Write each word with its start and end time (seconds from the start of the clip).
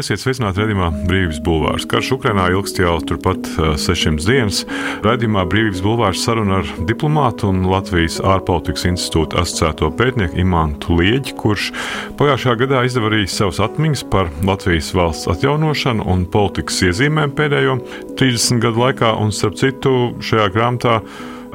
esiet 0.00 0.22
sveicināti 0.22 0.62
redzamā 0.62 0.88
Brīvības 1.08 1.40
bulvārs. 1.44 1.86
Karš 1.90 2.12
Ukrainā 2.16 2.48
ilgst 2.54 2.80
jau 2.80 2.96
turpat 3.06 3.46
600 3.80 4.26
dienas. 4.26 4.62
Redzamā 5.04 5.44
Brīvības 5.50 5.82
bulvārs 5.84 6.24
saruna 6.24 6.60
ar 6.60 6.70
diplomātu 6.88 7.50
un 7.52 7.64
Latvijas 7.70 8.18
ārpolitikas 8.24 8.86
institūta 8.90 9.42
asociēto 9.44 9.90
pētnieku 9.98 10.40
Imantu 10.40 10.98
Lieģi, 11.00 11.36
kurš 11.40 11.70
pagājušajā 12.20 12.60
gadā 12.64 12.84
izdeva 12.88 13.10
arī 13.12 13.26
savas 13.30 13.60
atmiņas 13.64 14.06
par 14.12 14.30
Latvijas 14.46 14.92
valsts 14.96 15.30
atjaunošanu 15.34 16.06
un 16.10 16.24
politikas 16.32 16.80
iezīmēm 16.88 17.36
pēdējo 17.36 17.80
30 18.20 18.64
gadu 18.64 18.86
laikā, 18.86 19.12
un 19.20 19.34
starp 19.34 19.60
citu 19.60 19.96
šajā 20.24 20.48
grāmatā 20.54 21.00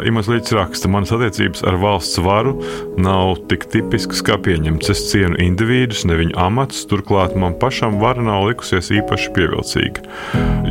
Imants 0.03 0.51
raksta, 0.51 0.89
manas 0.91 1.13
attiecības 1.15 1.63
ar 1.67 1.77
valsts 1.79 2.19
varu 2.23 2.57
nav 2.99 3.37
tik 3.49 3.67
tipiskas 3.71 4.23
kā 4.25 4.35
pieņemts. 4.41 4.91
Es 4.91 5.05
cienu 5.11 5.39
individus, 5.41 6.03
ne 6.09 6.17
viņu 6.19 6.35
amatus, 6.41 6.83
turklāt 6.89 7.37
man 7.39 7.55
pašam 7.61 7.99
vara 8.03 8.23
nav 8.25 8.49
likusies 8.49 8.91
īpaši 8.99 9.31
pievilcīga. 9.37 10.05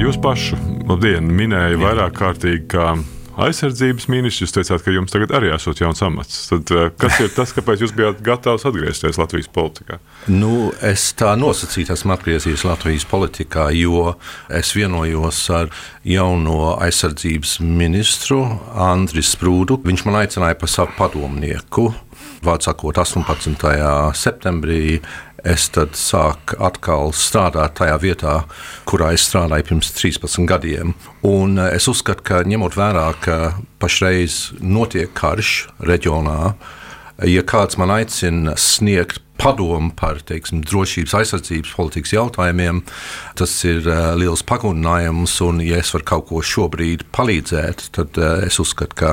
Jūs 0.01 0.21
pašu 0.21 0.59
labdien, 0.91 1.31
minēja 1.31 1.81
vairāk 1.81 2.19
kārtīgi, 2.21 2.67
ka 2.75 2.93
aizsardzības 3.41 4.07
ministrs. 4.13 4.45
Jūs 4.45 4.55
teicāt, 4.55 4.85
ka 4.85 4.95
jums 4.95 5.13
tagad 5.15 5.35
arī 5.37 5.51
esot 5.55 5.81
jauns 5.83 6.03
amats. 6.05 6.45
Tad, 6.51 6.71
eh, 6.75 6.91
kas 7.01 7.21
ir 7.25 7.33
tas, 7.35 7.53
kāpēc 7.57 7.85
jūs 7.85 7.95
bijāt 7.97 8.23
gatavs 8.25 8.67
atgriezties 8.69 9.19
Latvijas 9.21 9.49
politikā? 9.49 9.99
Nu, 10.29 10.73
es 10.83 11.13
tā 11.19 11.35
nosacītu, 11.39 11.95
esmu 11.95 12.15
atgriezies 12.15 12.65
Latvijas 12.67 13.07
politikā, 13.11 13.69
jo 13.79 14.17
es 14.49 14.73
vienojos 14.77 15.51
ar 15.51 15.71
jauno 16.05 16.75
aizsardzības 16.79 17.59
ministru 17.61 18.43
Andriu 18.75 19.25
Sprūdu. 19.25 19.81
Viņš 19.85 20.05
man 20.07 20.23
aicināja 20.25 20.59
par 20.59 20.69
savu 20.69 20.97
padomnieku. 20.99 21.95
Vārds 22.45 22.69
sakot, 22.69 22.99
18. 23.01 24.13
septembrī 24.15 25.01
es 25.45 25.69
sāku 25.69 26.57
atkal 26.65 27.13
strādāt 27.13 27.77
tajā 27.79 27.99
vietā, 28.01 28.37
kurā 28.89 29.13
es 29.15 29.27
strādāju 29.29 29.69
pirms 29.69 29.93
13 29.97 30.49
gadiem. 30.49 30.95
Un 31.23 31.59
eh, 31.59 31.75
es 31.77 31.89
uzskatu, 31.91 32.25
ka 32.25 32.43
ņemot 32.49 32.77
vērā, 32.79 33.07
ka 33.21 33.39
pašreiz 33.83 34.55
notiek 34.61 35.13
karš 35.15 35.69
reģionā, 35.85 36.55
ja 37.23 37.45
kāds 37.47 37.79
man 37.79 37.93
aicina 37.95 38.57
sniegt 38.59 39.25
padomu 39.41 39.91
par 39.97 40.21
teiksim, 40.25 40.63
drošības 40.65 41.15
aizsardzības 41.19 41.73
politikas 41.77 42.13
jautājumiem. 42.15 42.81
Tas 43.39 43.53
ir 43.67 43.83
uh, 43.89 44.13
liels 44.19 44.45
pagundinājums, 44.47 45.35
un, 45.45 45.59
ja 45.65 45.81
es 45.83 45.91
varu 45.95 46.07
kaut 46.09 46.29
ko 46.31 46.43
šobrīd 46.45 47.07
palīdzēt, 47.15 47.89
tad 47.97 48.21
uh, 48.21 48.45
es 48.47 48.61
uzskatu, 48.63 48.97
ka 49.01 49.11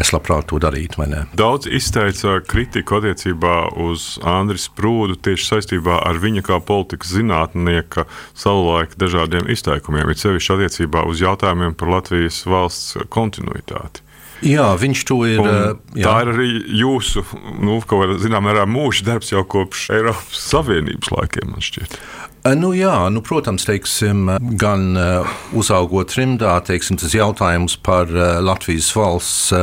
es 0.00 0.14
labprāt 0.14 0.48
to 0.52 0.60
darītu. 0.62 1.02
Daudz 1.34 1.66
izteica 1.66 2.38
kritiku 2.46 3.00
attiecībā 3.00 3.56
uz 3.82 4.14
Andris 4.22 4.68
Prūdu 4.70 5.18
tieši 5.26 5.50
saistībā 5.50 5.98
ar 6.06 6.22
viņa 6.22 6.44
kā 6.46 6.60
politikas 6.62 7.16
zinātnieka 7.16 8.06
savulaik 8.30 8.94
dažādiem 9.00 9.50
izteikumiem, 9.50 10.14
it 10.14 10.22
sevišķi 10.22 10.54
attiecībā 10.54 11.02
uz 11.10 11.24
jautājumiem 11.24 11.74
par 11.74 11.90
Latvijas 11.96 12.44
valsts 12.46 12.94
kontinuitāti. 13.10 14.03
Jā, 14.44 14.66
viņš 14.76 15.04
to 15.08 15.18
ir. 15.28 15.40
Un 15.40 15.48
eh, 15.48 16.00
jā. 16.02 16.04
Tā 16.04 16.14
ir 16.24 16.32
arī 16.34 16.48
jūsu, 16.82 17.24
nu, 17.64 17.78
kaut 17.80 18.04
kādā 18.04 18.18
zināmā 18.20 18.50
mērā, 18.50 18.66
mūža 18.68 19.06
darbs 19.08 19.32
jau 19.32 19.44
kopš 19.48 19.88
Eiropas 19.94 20.42
Savienības 20.50 21.12
laikiem, 21.14 21.54
man 21.54 21.64
šķiet. 21.64 21.96
Eh, 22.44 22.56
nu, 22.58 22.74
jā, 22.76 22.96
nu, 23.14 23.22
protams, 23.24 23.64
teiksim, 23.68 24.28
gan 24.60 24.90
uh, 25.00 25.36
uzaugot 25.56 26.12
trimdā, 26.12 26.58
teiksim, 26.66 27.00
tas 27.00 27.16
jautājums 27.16 27.78
par 27.80 28.12
Latvijas 28.44 28.90
valsts 28.96 29.54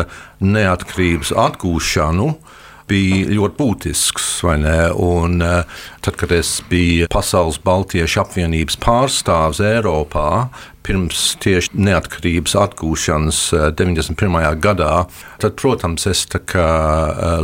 neatkarības 0.41 1.36
atgūšanu 1.38 2.31
bija 2.91 3.28
ļoti 3.31 3.56
būtisks. 3.59 4.30
Un, 4.44 5.38
tad, 6.03 6.18
kad 6.20 6.34
es 6.36 6.58
biju 6.70 7.08
Pasaules 7.14 7.62
Baltiešu 7.64 8.24
apvienības 8.25 8.80
pārstāvis 8.81 9.62
Eiropā, 9.64 10.50
pirms 10.86 11.36
tieši 11.42 11.78
neatkarības 11.78 12.56
atgūšanas 12.58 13.40
91. 13.78 14.38
Eh, 14.42 14.50
gadā, 14.62 15.06
tad, 15.42 15.56
protams, 15.59 16.08
es 16.09 16.25
eh, 16.34 16.58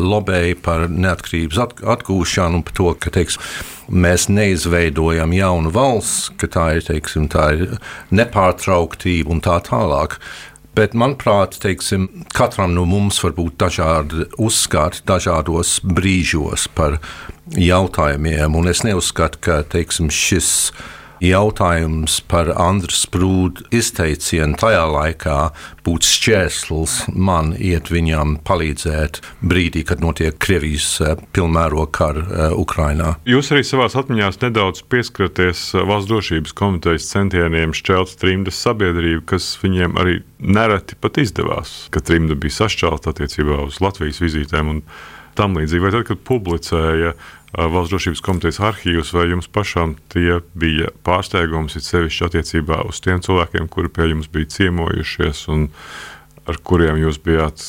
lobēju 0.02 0.59
par 0.66 0.88
neatkarības 0.90 1.62
atgūšanu 1.97 2.62
un 2.62 2.66
par 2.68 2.78
to, 2.80 2.90
ka 3.00 3.14
teiks, 3.14 3.40
mēs 3.88 4.28
neizveidojam 4.34 5.34
jaunu 5.38 5.72
valsts, 5.74 6.31
ka 6.38 6.50
tā 6.52 6.68
ir, 6.78 6.86
teiksim, 6.88 7.30
tā 7.31 7.52
ir 7.56 7.80
nepārtrauktība 8.12 9.34
un 9.36 9.42
tā 9.46 9.62
tālāk. 9.64 10.20
Bet, 10.78 10.94
manuprāt, 10.94 11.56
teiksim, 11.58 12.06
katram 12.38 12.76
no 12.76 12.84
mums 12.86 13.18
var 13.24 13.34
būt 13.34 13.56
dažādi 13.64 14.28
uzskati 14.38 15.02
dažādos 15.09 15.80
brīžos 15.81 16.68
par 16.78 17.00
jautājumiem. 17.58 18.59
Es 18.70 18.84
neuzskatu, 18.86 19.42
ka 19.42 19.64
teiksim, 19.66 20.12
šis 20.14 20.70
ir 20.70 20.97
jautājums 21.23 22.19
par 22.29 22.50
Andrus 22.59 23.03
Sprūdu 23.05 23.66
izteicienu 23.73 24.57
tajā 24.59 24.83
laikā 24.91 25.38
būtu 25.85 26.09
šķērslis 26.11 26.95
man 27.16 27.53
iet 27.57 27.91
viņam 27.94 28.38
palīdzēt 28.47 29.22
brīdī, 29.41 29.83
kad 29.88 30.03
notiek 30.03 30.38
Krievijas 30.41 30.89
eh, 31.01 31.16
pilnmēroga 31.33 31.91
kara 31.97 32.23
uh, 32.23 32.55
Ukrainā. 32.59 33.16
Jūs 33.29 33.51
arī 33.55 33.63
savā 33.67 33.88
atmiņā 33.88 34.31
nedaudz 34.44 34.83
pieskaraties 34.91 35.63
eh, 35.73 35.85
valsts 35.88 36.11
drošības 36.11 36.55
komitejas 36.57 37.09
centieniem 37.13 37.75
šķelt 37.78 38.17
trimdas 38.22 38.59
sabiedrību, 38.66 39.25
kas 39.34 39.53
viņiem 39.63 39.97
arī 40.01 40.19
nereti 40.39 40.97
pat 41.01 41.19
izdevās, 41.22 41.88
ka 41.94 42.03
trimda 42.03 42.38
bija 42.38 42.61
sašķelta 42.61 43.16
attiecībā 43.16 43.63
uz 43.66 43.81
Latvijas 43.84 44.22
vizītēm 44.23 44.75
un 44.75 44.84
tam 45.38 45.57
līdzīgi. 45.57 45.84
Vai 45.84 45.94
tad, 45.94 46.05
kad 46.09 46.22
publicēja 46.28 47.13
Valsts 47.56 47.94
drošības 47.94 48.22
komitejas 48.25 48.59
arhīvus, 48.59 49.13
vai 49.16 49.30
jums 49.31 49.47
pašām 49.47 49.96
tie 50.12 50.41
bija 50.58 50.91
pārsteigums, 51.08 51.78
it 51.80 51.88
sevišķi 51.88 52.25
attiecībā 52.28 52.81
uz 52.90 53.00
tiem 53.03 53.24
cilvēkiem, 53.24 53.69
kuri 53.72 53.91
pie 53.94 54.09
jums 54.12 54.28
bija 54.31 54.52
ciemojušies 54.58 55.46
un 55.53 55.69
ar 56.47 56.59
kuriem 56.63 57.00
jūs 57.00 57.19
bijāt 57.24 57.63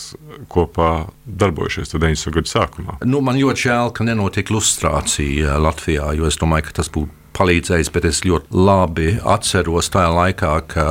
kopā 0.50 1.08
darbojušies 1.26 1.94
90. 1.94 2.34
gadu 2.34 2.50
sākumā? 2.50 2.98
Nu, 3.06 3.22
man 3.24 3.38
ļoti 3.38 3.68
žēl, 3.68 3.94
ka 3.94 4.06
nenotika 4.06 4.54
lustrācija 4.54 5.58
Latvijā, 5.62 6.10
jo 6.18 6.26
es 6.30 6.38
domāju, 6.38 6.68
ka 6.68 6.78
tas 6.80 6.90
būtu 6.94 7.17
palīdzējis, 7.38 7.92
bet 7.94 8.08
es 8.08 8.22
ļoti 8.26 8.58
labi 8.66 9.12
atceros 9.22 9.90
tajā 9.94 10.10
laikā, 10.16 10.54
ka 10.70 10.86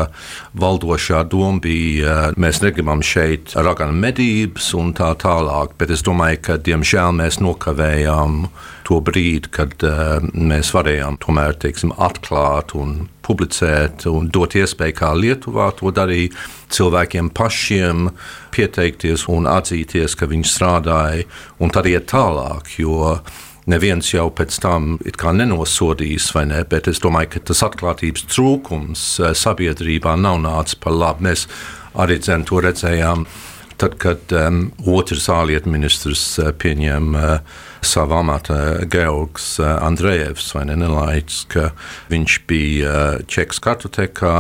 valdošā 0.58 1.24
doma 1.32 1.62
bija, 1.64 2.16
mēs 2.40 2.62
negribam 2.64 3.04
šeit 3.06 3.56
raganu 3.56 3.98
medības 4.00 4.72
un 4.78 4.94
tā 4.98 5.12
tālāk, 5.20 5.76
bet 5.80 5.94
es 5.94 6.06
domāju, 6.08 6.42
ka 6.50 6.58
diemžēl 6.64 7.14
mēs 7.20 7.42
nokavējām 7.44 8.48
to 8.88 9.02
brīdi, 9.04 9.52
kad 9.52 9.76
uh, 9.84 10.24
mēs 10.32 10.72
varējām 10.76 11.20
tomēr 11.24 11.58
teiksim, 11.60 11.92
atklāt 12.00 12.72
un 12.80 13.10
publicēt 13.28 14.06
un 14.08 14.30
dot 14.32 14.56
iespēju, 14.56 14.96
kā 14.96 15.12
Lietuvā 15.18 15.68
to 15.76 15.92
darīja, 15.92 16.32
cilvēkiem 16.72 17.32
pašiem 17.36 18.08
pieteikties 18.56 19.28
un 19.34 19.50
atzīties, 19.52 20.16
ka 20.16 20.30
viņi 20.32 20.48
strādāja 20.48 21.28
un 21.60 21.74
tad 21.76 21.90
iet 21.92 22.08
tālāk. 22.14 22.72
Jo 22.80 23.18
neviens 23.72 24.14
jau 24.14 24.30
pēc 24.34 24.60
tam 24.64 24.96
nenosodīs, 25.38 26.32
vai 26.36 26.46
ne? 26.50 26.64
Bet 26.70 26.88
es 26.92 27.02
domāju, 27.04 27.36
ka 27.36 27.44
tas 27.52 27.64
atklātības 27.68 28.28
trūkums 28.32 29.06
eh, 29.20 29.36
sabiedrībā 29.38 30.16
nav 30.20 30.42
nācis 30.44 30.80
par 30.82 30.96
labu. 30.96 31.28
Mēs 31.28 31.48
arī 31.98 32.20
dzen, 32.22 32.48
to 32.48 32.64
redzējām. 32.64 33.28
Tad, 33.78 33.94
kad 34.02 34.32
um, 34.34 34.72
otrs 34.90 35.28
ārlietu 35.30 35.70
ministrs 35.70 36.24
uh, 36.42 36.50
pieņēma 36.50 37.20
uh, 37.22 37.58
savu 37.82 38.18
amatu 38.18 38.56
Georgs 38.92 39.60
Andrejevs 39.60 40.50
vai 40.56 40.66
nelaids, 40.70 41.44
ka 41.52 41.72
viņš 42.12 42.40
bija 42.50 42.98
Čekas 43.30 43.62
kartotekā 43.64 44.38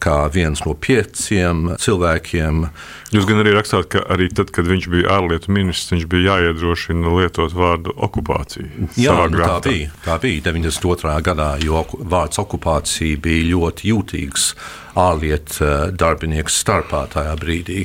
kā 0.00 0.16
viens 0.32 0.62
no 0.64 0.74
pieciem 0.74 1.74
cilvēkiem. 1.80 2.64
Jūs 3.14 3.26
gan 3.28 3.42
arī 3.42 3.54
rakstāt, 3.56 3.90
ka 3.92 4.04
arī 4.12 4.30
tad, 4.32 4.52
kad 4.54 4.68
viņš 4.70 4.88
bija 4.92 5.16
ārlietu 5.18 5.52
ministrs, 5.54 5.92
viņš 5.94 6.06
bija 6.10 6.36
jāiedrošina 6.36 7.14
lietot 7.18 7.54
vārdu 7.56 7.94
okupācija. 7.96 8.88
Jā, 9.00 9.16
nu, 9.28 9.40
tā 9.40 9.58
bija. 9.66 9.90
Tā 10.06 10.18
bija 10.22 10.46
92. 10.50 11.16
gadā, 11.26 11.50
jo 11.64 11.84
vārds 12.00 12.40
okupācija 12.42 13.20
bija 13.20 13.50
ļoti 13.52 13.90
jūtīgs 13.92 14.52
ārlietu 14.98 15.66
darbinieku 15.98 16.50
starpā 16.52 17.04
tajā 17.12 17.34
brīdī. 17.40 17.84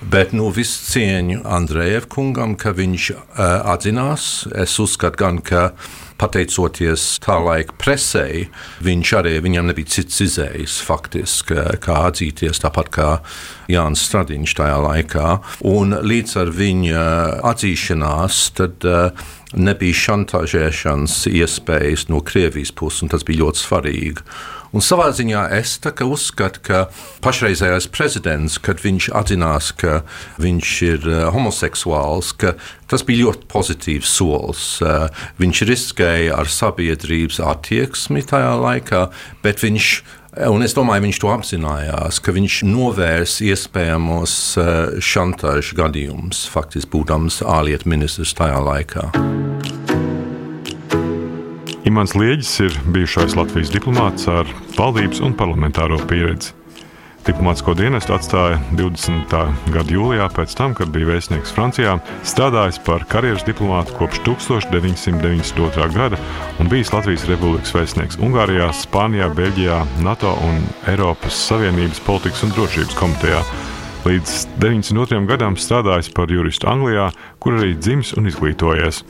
Bet 0.00 0.32
nu, 0.32 0.48
visu 0.54 0.86
cieņu 0.94 1.42
Andrejam 1.44 2.08
kungam, 2.10 2.54
ka 2.56 2.72
viņš 2.76 3.10
uh, 3.12 3.42
atzinās. 3.74 4.39
Es 4.58 4.78
uzskatu, 4.82 5.20
gan, 5.20 5.40
ka 5.44 5.70
pateicoties 6.20 7.16
tā 7.24 7.38
laika 7.40 7.74
presē, 7.80 8.26
viņš 8.84 9.12
arī 9.20 9.34
viņam 9.44 9.70
nebija 9.70 9.94
cits 9.96 10.20
izējis 10.26 10.76
faktiski, 10.84 11.56
kā 11.80 11.96
atzīties, 12.10 12.60
tāpat 12.60 12.92
kā 12.92 13.08
Jānis 13.72 14.04
Stradiņš 14.08 14.56
tajā 14.58 14.78
laikā. 14.84 15.26
Un 15.70 15.96
līdz 15.96 16.36
ar 16.42 16.52
viņa 16.56 17.04
atzīšanās, 17.52 18.42
tad 18.60 18.88
uh, 18.88 19.28
nebija 19.56 20.00
šantāžēšanas 20.04 21.22
iespējas 21.32 22.08
no 22.12 22.20
Krievijas 22.24 22.74
puses, 22.76 23.04
un 23.04 23.12
tas 23.12 23.24
bija 23.26 23.46
ļoti 23.46 23.64
svarīgi. 23.64 24.26
Un 24.70 24.84
savā 24.84 25.08
ziņā 25.10 25.48
es 25.56 25.78
uzskatu, 25.82 26.60
ka 26.62 26.84
pašreizējais 27.24 27.88
prezidents, 27.90 28.58
kad 28.62 28.78
viņš 28.78 29.10
atzinās, 29.18 29.72
ka 29.74 30.02
viņš 30.38 30.74
ir 30.86 31.08
uh, 31.08 31.24
homoseksuāls, 31.34 32.32
ka 32.38 32.54
tas 32.86 33.02
bija 33.02 33.26
ļoti 33.26 33.50
pozitīvs 33.50 34.14
solis. 34.14 34.68
Uh, 34.78 35.10
viņš 35.42 35.64
riskēja 35.66 36.38
ar 36.38 36.46
sabiedrības 36.46 37.40
attieksmi 37.42 38.22
tajā 38.22 38.54
laikā, 38.62 39.08
bet 39.42 39.66
viņš 39.66 39.92
Un 40.46 40.62
es 40.62 40.76
domāju, 40.76 41.02
viņš 41.08 41.18
to 41.18 41.30
apzinājās, 41.34 42.20
ka 42.22 42.30
viņš 42.30 42.60
novērs 42.70 43.40
iespējamos 43.42 44.36
šantāžu 45.02 45.74
gadījumus, 45.82 46.44
faktiski 46.54 46.94
būdams 46.94 47.42
ārlietu 47.42 47.90
ministrs 47.90 48.38
tajā 48.38 48.62
laikā. 48.62 49.10
Imants 51.90 52.12
Lieģis 52.14 52.50
ir 52.62 52.74
bijušais 52.94 53.32
Latvijas 53.34 53.72
diplomāts 53.74 54.28
ar 54.30 54.46
valdības 54.76 55.18
un 55.26 55.32
parlamentāro 55.34 55.96
pieredzi. 56.06 56.52
Diplomātsko 57.26 57.72
dienestu 57.74 58.14
atstāja 58.14 58.60
20. 58.78 59.32
gada 59.74 59.94
jūlijā, 59.96 60.28
pēc 60.36 60.54
tam, 60.54 60.76
kad 60.78 60.92
bija 60.94 61.08
vēstnieks 61.08 61.50
Francijā, 61.56 61.96
strādājis 62.22 62.78
par 62.86 63.02
karjeras 63.10 63.42
diplomātu 63.48 63.96
kopš 63.98 64.20
1992. 64.28 65.88
gada 65.96 66.20
un 66.62 66.70
bijis 66.70 66.92
Latvijas 66.94 67.26
Republikas 67.32 67.74
vēstnieks 67.74 68.20
Ungārijā, 68.22 68.70
Spānijā, 68.84 69.26
Beļģijā, 69.34 69.80
NATO 70.06 70.36
un 70.46 70.62
Eiropas 70.92 71.42
Savienības 71.48 71.98
politikas 72.06 72.44
un 72.46 72.54
drošības 72.54 73.00
komitejā. 73.02 73.42
Līdz 74.06 74.36
92. 74.62 75.26
gadam 75.28 75.58
strādājis 75.58 76.12
par 76.14 76.30
juristu 76.30 76.70
Anglijā, 76.70 77.10
kur 77.42 77.58
arī 77.58 77.74
dzimis 77.74 78.14
un 78.14 78.30
izglītojies. 78.30 79.02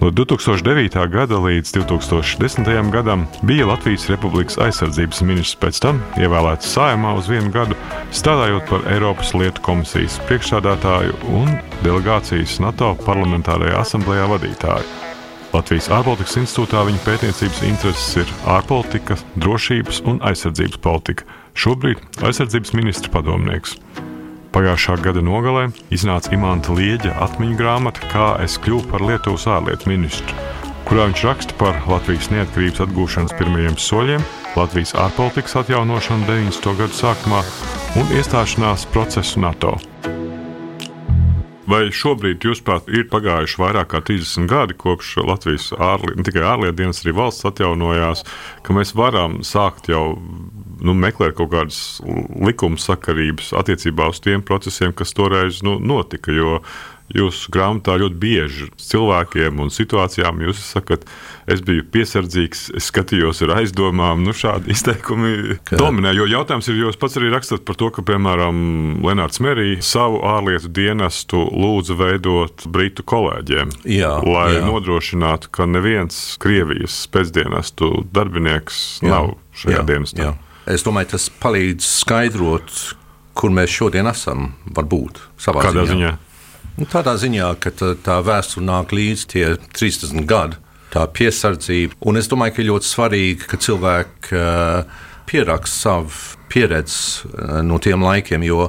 No 0.00 0.10
2009. 0.12 1.08
gada 1.08 1.38
līdz 1.40 1.70
2010. 1.72 2.90
gadam 2.92 3.24
bija 3.42 3.66
Latvijas 3.66 4.10
Republikas 4.12 4.58
aizsardzības 4.60 5.22
ministrs, 5.24 5.56
pēc 5.56 5.80
tam 5.80 6.02
ievēlēts 6.20 6.68
Sājumā 6.74 7.14
uz 7.16 7.30
vienu 7.32 7.48
gadu, 7.54 7.78
strādājot 8.12 8.68
par 8.68 8.84
Eiropas 8.92 9.32
lietu 9.32 9.64
komisijas 9.64 10.18
priekšstādātāju 10.28 11.16
un 11.40 11.48
delegācijas 11.80 12.58
NATO 12.60 12.92
parlamentārajā 13.06 13.80
asamblējā 13.80 14.26
vadītāju. 14.34 14.90
Latvijas 15.56 15.88
ārpolitikas 15.88 16.36
institūtā 16.42 16.82
viņa 16.90 17.04
pētniecības 17.06 17.62
intereses 17.64 18.20
ir 18.20 18.34
ārpolitika, 18.52 19.16
drošības 19.40 20.02
un 20.10 20.20
aizsardzības 20.28 20.82
politika. 20.84 21.24
Šobrīd 21.56 22.04
aizsardzības 22.20 22.76
ministra 22.76 23.14
padomnieks. 23.16 23.78
Pagājušā 24.54 24.96
gada 25.04 25.22
nogalē 25.24 25.66
iznāca 25.94 26.32
Imants 26.36 26.70
Lieģa 26.70 27.14
atmiņu 27.26 27.58
grāmata 27.58 28.10
Kā 28.12 28.28
es 28.44 28.56
kļuvu 28.62 28.90
par 28.92 29.04
Lietuvas 29.04 29.46
ārlietu 29.50 29.90
ministru, 29.90 30.36
kurā 30.88 31.08
viņš 31.10 31.24
raksta 31.26 31.56
par 31.60 31.80
Latvijas 31.90 32.30
neatkarības 32.34 32.84
atgūšanas 32.86 33.34
pirmajiem 33.38 33.78
soļiem, 33.80 34.24
Latvijas 34.56 34.94
ārpolitikas 34.96 35.58
atjaunošanu 35.62 36.28
90. 36.30 36.76
gadu 36.78 36.96
sākumā 36.96 37.42
un 38.00 38.16
iestāšanās 38.16 38.86
procesu 38.94 39.42
NATO. 39.42 39.76
Vai 41.66 41.88
šobrīd, 41.90 42.44
jūsuprāt, 42.46 42.86
ir 42.94 43.08
pagājuši 43.10 43.58
vairāk 43.58 43.88
kā 43.90 44.00
30 44.06 44.46
gadi 44.50 44.76
kopš 44.78 45.16
Latvijas 45.26 45.72
ārlietu, 45.74 46.20
ne 46.20 46.26
tikai 46.28 46.44
ārlietu 46.46 46.78
dienas, 46.78 47.00
arī 47.02 47.16
valsts 47.16 47.48
atjaunojās, 47.50 48.22
ka 48.62 48.76
mēs 48.76 48.94
varam 48.94 49.40
sākt 49.42 49.90
jau 49.90 50.04
nu, 50.86 50.96
meklēt 50.96 51.36
kaut 51.38 51.52
kādas 51.54 51.80
likuma 52.40 52.80
sakarības 52.80 53.52
attiecībā 53.58 54.10
uz 54.12 54.22
tiem 54.24 54.44
procesiem, 54.46 54.94
kas 54.96 55.14
toreiz 55.16 55.62
nu, 55.66 55.80
notika. 55.82 56.34
Jo 56.34 56.60
jūsu 57.14 57.50
grāmatā 57.54 57.96
ļoti 58.00 58.18
bieži 58.18 58.68
cilvēkiem 58.82 59.60
un 59.62 59.70
situācijām 59.72 60.40
jūs 60.46 60.60
sakat, 60.72 61.04
es 61.50 61.62
biju 61.64 61.84
piesardzīgs, 61.94 62.66
es 62.78 62.88
skatījos 62.90 63.42
ar 63.46 63.56
aizdomām. 63.60 64.24
Nu, 64.26 64.34
šādi 64.36 64.72
izteikumi 64.74 65.58
Kā? 65.66 65.78
dominē. 65.80 66.12
Jo 66.16 66.26
jautājums 66.30 66.70
ir, 66.70 66.80
jūs 66.82 66.98
pats 67.00 67.18
arī 67.20 67.30
rakstat 67.34 67.66
par 67.68 67.78
to, 67.78 67.92
ka, 67.94 68.04
piemēram, 68.06 68.56
Lenārds 69.06 69.40
Merī 69.44 69.76
savu 69.84 70.22
ārlietu 70.26 70.70
dienestu 70.74 71.44
lūdza 71.46 71.98
veidot 71.98 72.66
britu 72.72 73.06
kolēģiem, 73.06 73.76
jā, 73.86 74.16
lai 74.26 74.48
jā. 74.56 74.64
nodrošinātu, 74.66 75.52
ka 75.54 75.68
neviens 75.70 76.34
Krievijas 76.42 77.04
pēcdienestu 77.14 77.92
darbinieks 78.14 78.98
jā, 79.04 79.12
nav 79.12 79.36
šajā 79.56 79.78
jā, 79.78 79.86
dienestā. 79.92 80.26
Jā. 80.26 80.34
Es 80.66 80.82
domāju, 80.86 81.12
tas 81.14 81.28
palīdz 81.42 81.86
skaidrot, 82.02 82.78
kur 83.38 83.52
mēs 83.54 83.70
šodien 83.70 84.08
esam. 84.10 84.50
Varbūt 84.74 85.20
Kādā 85.38 85.84
ziņā? 85.86 85.92
ziņā? 85.92 86.14
Nu, 86.76 86.84
tādā 86.92 87.14
ziņā, 87.16 87.50
ka 87.62 87.72
tā, 87.72 87.94
tā 88.04 88.18
vēsture 88.24 88.64
nāk 88.66 88.92
līdzi 88.92 89.28
tie 89.32 89.44
30 89.78 90.26
gadi, 90.28 90.58
tā 90.92 91.06
piesardzība. 91.08 91.96
Un 92.04 92.20
es 92.20 92.28
domāju, 92.28 92.58
ka 92.58 92.66
ļoti 92.66 92.90
svarīgi, 92.90 93.48
ka 93.48 93.60
cilvēki 93.62 94.36
uh, 94.36 95.04
pieraksta 95.30 95.76
savu 95.86 96.12
pieredzi 96.52 97.30
uh, 97.30 97.60
no 97.64 97.78
tiem 97.82 98.04
laikiem, 98.04 98.44
jo 98.44 98.68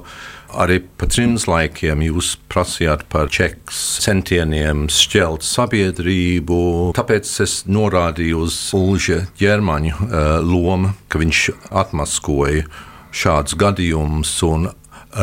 Arī 0.56 0.80
pa 0.80 1.10
trims 1.12 1.44
laikiem 1.50 2.06
jūs 2.06 2.36
prasījāt 2.48 3.04
par 3.12 3.28
čeks 3.34 3.82
centieniem 4.06 4.86
šķelt 4.92 5.44
sabiedrību. 5.44 6.60
Tāpēc 6.96 7.32
es 7.44 7.60
norādīju 7.68 8.46
uz 8.46 8.60
Ulža 8.78 9.26
ģermaņa 9.42 9.94
uh, 9.98 10.10
lomu, 10.48 10.94
ka 11.12 11.20
viņš 11.20 11.44
atmaskoja 11.84 12.64
šādus 13.12 13.58
gadījumus 13.60 14.32
un 14.48 14.70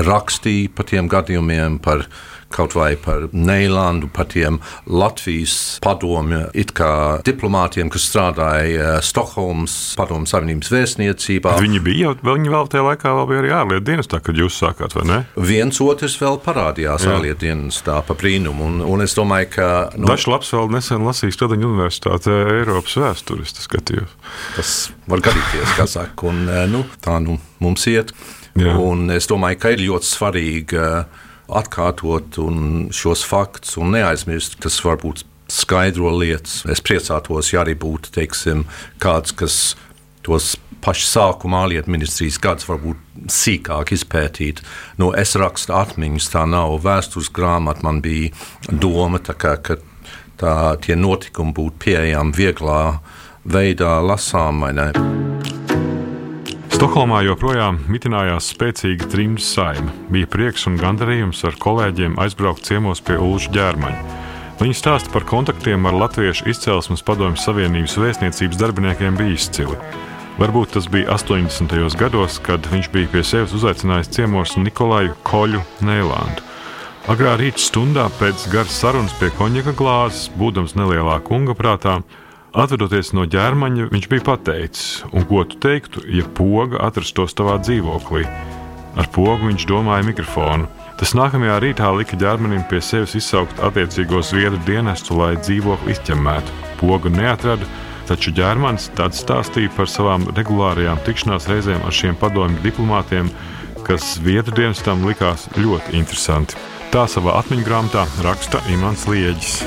rakstīja 0.05 0.73
par 0.77 0.89
tiem 0.91 1.09
gadījumiem, 1.09 1.81
par 1.81 2.05
kaut 2.55 2.75
vai 2.77 2.95
par 3.01 3.29
Neilandu, 3.33 4.09
par 4.13 4.29
tiem 4.31 4.61
Latvijas 4.87 5.79
padomju 5.85 6.45
diplomātiem, 7.27 7.91
kas 7.93 8.07
strādāja 8.11 8.95
eh, 8.95 9.01
Stokholmas 9.05 9.75
padomju 9.99 10.31
savienības 10.31 10.71
vēstniecībā. 10.75 11.57
Viņi 11.63 11.83
bija 11.85 12.09
jau, 12.09 12.15
viņi 12.35 12.53
vēl 12.55 12.71
tajā 12.73 12.87
laikā 12.89 13.15
vēl 13.19 13.29
bija 13.31 13.43
arī 13.43 13.53
ārlietu 13.59 13.87
dienestā, 13.91 14.21
kad 14.25 14.39
jūs 14.39 14.59
sākāt, 14.63 14.95
vai 14.99 15.07
ne? 15.11 15.19
Viens 15.37 15.81
otrs 15.85 16.17
vēl 16.21 16.39
parādījās 16.45 17.07
Jā. 17.07 17.17
ārlietu 17.17 17.47
dienestā 17.47 17.99
pa 18.07 18.17
brīnumu, 18.19 18.69
un, 18.69 18.79
un 18.95 19.05
es 19.05 19.17
domāju, 19.19 19.51
ka... 19.57 19.69
Nu, 19.99 20.09
Dažs 20.11 20.29
labs 20.31 20.53
vēl 20.55 20.71
nesen 20.75 21.05
lasīja 21.07 21.35
Stradiņu 21.39 21.73
universitātē 21.73 22.39
Eiropas 22.61 22.97
vēstures, 23.01 23.57
tas 23.57 23.69
skatījos. 23.69 24.15
Tas 24.55 24.77
var 25.11 25.25
gadīties, 25.25 25.77
kā 25.79 25.89
saka, 25.91 26.31
un 26.31 26.47
eh, 26.47 26.65
nu, 26.71 26.85
tā 27.05 27.19
nu 27.25 27.39
mums 27.65 27.87
iet. 27.91 28.15
Jā. 28.55 28.77
Un 28.79 29.09
es 29.11 29.27
domāju, 29.27 29.59
ka 29.59 29.73
ir 29.75 29.81
ļoti 29.83 30.07
svarīgi 30.07 30.79
uh, 30.79 31.24
atkārtot 31.49 32.39
šos 32.95 33.25
faktus 33.29 33.77
un 33.81 33.95
neaizmirst, 33.95 34.59
kas 34.63 34.81
varbūt 34.85 35.25
skaidro 35.51 36.13
lietas. 36.17 36.63
Es 36.71 36.83
priecātos, 36.85 37.53
ja 37.53 37.63
arī 37.65 37.77
būtu 37.79 38.15
teiksim, 38.15 38.65
kāds, 39.03 39.35
kas 39.37 39.59
tos 40.25 40.55
pašus 40.85 41.15
sākuma 41.17 41.65
ārlietu 41.65 41.93
ministrijas 41.93 42.39
gadus 42.43 42.69
varbūt 42.69 43.29
sīkāk 43.33 43.95
izpētīt. 43.97 44.63
Nu, 45.01 45.13
es 45.17 45.35
rakstu 45.41 45.77
atmiņas, 45.77 46.31
tā 46.35 46.45
nav 46.49 46.77
vēstures 46.85 47.33
grāmata. 47.35 47.85
Man 47.87 48.03
bija 48.05 48.33
doma, 48.69 49.21
kā, 49.21 49.57
ka 49.57 49.79
tā, 50.41 50.55
tie 50.85 50.97
notikumi 50.99 51.57
būtu 51.57 51.81
pieejami 51.87 52.37
vieglā 52.37 52.81
veidā, 53.45 53.99
lasām 54.05 54.65
vai 54.65 54.75
ne. 54.77 54.91
Stokholmā 56.85 57.23
joprojām 57.25 57.79
mitinājās 57.89 58.51
spēcīga 58.53 59.07
trimdas 59.09 59.47
saime. 59.55 59.89
Bija 60.13 60.29
prieks 60.29 60.67
un 60.69 60.75
gandarījums 60.77 61.39
ar 61.49 61.55
kolēģiem 61.57 62.19
aizbraukt 62.21 62.67
ciemos 62.69 63.01
pie 63.01 63.15
Ulža 63.17 63.55
ģērmaņa. 63.55 64.19
Viņi 64.59 64.77
stāsta 64.77 65.09
par 65.15 65.25
kontaktiem 65.25 65.89
ar 65.89 65.97
Latviešu 65.97 66.45
izcelsmes 66.53 67.01
padomju 67.09 67.41
Savienības 67.41 67.95
vēstniecības 68.03 68.61
darbiniekiem 68.61 69.17
bija 69.17 69.33
izcili. 69.33 69.79
Varbūt 70.37 70.75
tas 70.77 70.91
bija 70.93 71.17
80. 71.17 71.73
gados, 71.97 72.37
kad 72.45 72.69
viņš 72.69 72.91
bija 72.93 73.09
pie 73.15 73.25
sevis 73.31 73.57
uzaicinājis 73.57 74.13
ciemos 74.19 74.53
Nikolaju 74.61 75.17
Koļu 75.25 75.63
Neilandu. 75.89 76.45
Agrā 77.09 77.39
rīta 77.41 77.65
stundā 77.65 78.11
pēc 78.21 78.45
garas 78.53 78.77
sarunas 78.85 79.17
pie 79.17 79.33
konjaka 79.41 79.73
glāzes, 79.73 80.29
būdams 80.37 80.77
nelielā 80.77 81.17
kunga 81.25 81.57
prātā, 81.57 82.03
Atvadoties 82.55 83.09
no 83.19 83.25
ģermaņa, 83.27 83.89
viņš 83.91 84.05
bija 84.13 84.23
pateicis, 84.29 84.91
un 85.11 85.25
ko 85.27 85.41
tu 85.43 85.57
teiktu, 85.59 86.05
ja 86.07 86.23
poga 86.39 86.79
atrastos 86.87 87.35
tavā 87.35 87.57
dzīvoklī? 87.59 88.23
Ar 88.95 89.09
pogu 89.11 89.49
viņš 89.49 89.65
domāja 89.67 90.05
mikrofonu. 90.07 90.69
Tas 91.01 91.17
nākamajā 91.19 91.57
rītā 91.65 91.89
lika 91.99 92.15
ģermanim 92.15 92.63
pie 92.71 92.79
sevis 92.79 93.17
izsaukt 93.19 93.59
attiecīgo 93.59 94.23
zviedru 94.23 94.61
dienestu, 94.69 95.17
lai 95.19 95.33
dzīvokli 95.41 95.97
izķemmētu. 95.97 96.55
Pogu 96.79 97.11
neatrada, 97.11 97.67
taču 98.07 98.31
ģermanis 98.39 98.87
tad 98.95 99.19
stāstīja 99.19 99.73
par 99.75 99.91
savām 99.91 100.29
regulārajām 100.39 101.03
tikšanās 101.09 101.51
reizēm 101.51 101.83
ar 101.83 101.99
šiem 101.99 102.15
padomju 102.23 102.63
diplomātiem, 102.63 103.33
kas 103.83 104.15
zviedru 104.21 104.55
dienestam 104.61 105.03
likās 105.11 105.49
ļoti 105.59 105.99
interesanti. 105.99 106.55
Tā 106.95 107.09
savā 107.11 107.35
atmiņu 107.43 107.67
grāmatā 107.67 108.07
raksta 108.23 108.63
Imants 108.71 109.09
Lieģis 109.11 109.59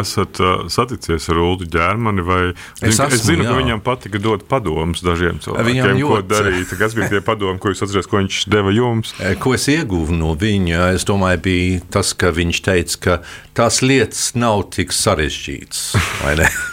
esat 0.00 0.40
uh, 0.42 0.64
saticies 0.72 1.28
ar 1.32 1.40
Ulu 1.42 1.68
ģērmani? 1.70 2.24
Es, 2.80 2.94
esmu, 2.94 3.08
es 3.14 3.24
zinu, 3.26 3.44
jā. 3.44 3.52
ka 3.52 3.58
viņam 3.60 3.82
patika 3.84 4.20
dot 4.22 4.46
padomus 4.50 5.04
dažiem 5.04 5.40
cilvēkiem, 5.44 6.00
ko 6.04 6.20
darīt. 6.26 6.74
Kas 6.80 6.96
bija 6.98 7.10
tie 7.14 7.22
padomi, 7.24 7.60
ko 7.62 7.72
jūs 7.72 7.84
atcerat, 7.86 8.08
ko 8.10 8.20
viņš 8.20 8.42
deva 8.52 8.74
jums? 8.74 9.14
Ko 9.42 9.54
es 9.56 9.68
ieguvu 9.72 10.16
no 10.16 10.34
viņa? 10.38 10.90
Es 10.96 11.06
domāju, 11.08 11.42
bija 11.46 11.84
tas, 11.98 12.14
ka 12.16 12.32
viņš 12.34 12.62
teica, 12.66 13.00
ka 13.04 13.20
tās 13.60 13.80
lietas 13.84 14.30
nav 14.40 14.62
tik 14.72 14.92
sarežģītas. 14.94 15.80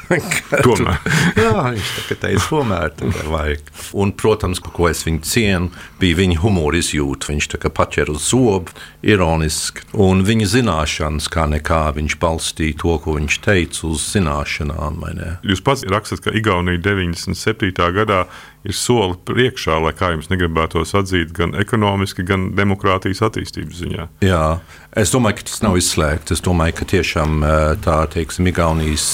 tomēr. 0.67 0.99
jā, 1.35 1.63
viņš 1.75 1.89
tā 2.07 2.15
teica, 2.21 2.43
tomēr 2.47 2.93
tā 2.95 3.09
vajag. 3.27 3.71
Un, 3.99 4.13
protams, 4.15 4.61
ko 4.63 4.87
es 4.87 5.03
viņu 5.07 5.23
cienu, 5.27 5.71
bija 5.99 6.19
viņa 6.21 6.39
humora 6.43 6.79
izjūta. 6.79 7.31
Viņš 7.33 7.49
tā 7.53 7.59
kā 7.63 7.71
paķer 7.75 8.13
uz 8.13 8.29
zobu, 8.29 8.75
ironiski, 9.03 9.83
un 9.99 10.23
viņa 10.27 10.47
zināšanas, 10.55 11.27
kā 11.33 11.47
nekā 11.51 11.81
viņš 11.97 12.17
balstīja 12.21 12.79
to, 12.83 12.95
ko 13.03 13.17
viņš 13.19 13.39
teica, 13.43 13.83
uz 13.91 14.07
zināšanām. 14.13 15.03
Jūs 15.47 15.63
pats 15.65 15.83
rakstat, 15.91 16.23
ka 16.23 16.35
Igaunija 16.35 16.79
97. 16.87 17.73
gadā 17.97 18.23
ir 18.65 18.75
soli 18.75 19.17
priekšā, 19.27 19.77
lai 19.83 19.93
kā 19.97 20.11
jums 20.13 20.31
negribētos 20.31 20.95
atzīt, 20.97 21.33
gan 21.35 21.53
ekonomiski, 21.59 22.25
gan 22.27 22.49
demokrātijas 22.57 23.21
attīstības 23.27 23.83
ziņā. 23.83 24.07
Jā, 24.25 24.41
es 24.97 25.13
domāju, 25.13 25.39
ka 25.39 25.47
tas 25.51 25.61
nav 25.65 25.77
izslēgts. 25.79 26.37
Es 26.37 26.43
domāju, 26.45 26.79
ka 26.79 26.89
tiešām 26.95 27.45
tā, 27.85 27.99
teiksim, 28.13 28.49
Igaunijas 28.51 29.07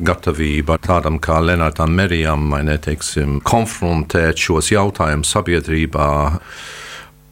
gatavība 0.00 0.78
tādam 0.80 1.18
kā 1.22 1.40
Lenātam 1.44 1.92
Merijam, 1.96 2.48
vai 2.52 2.62
neteiksim, 2.68 3.40
konfrontēt 3.46 4.40
šos 4.40 4.72
jautājumus 4.72 5.32
sabiedrībā. 5.36 6.10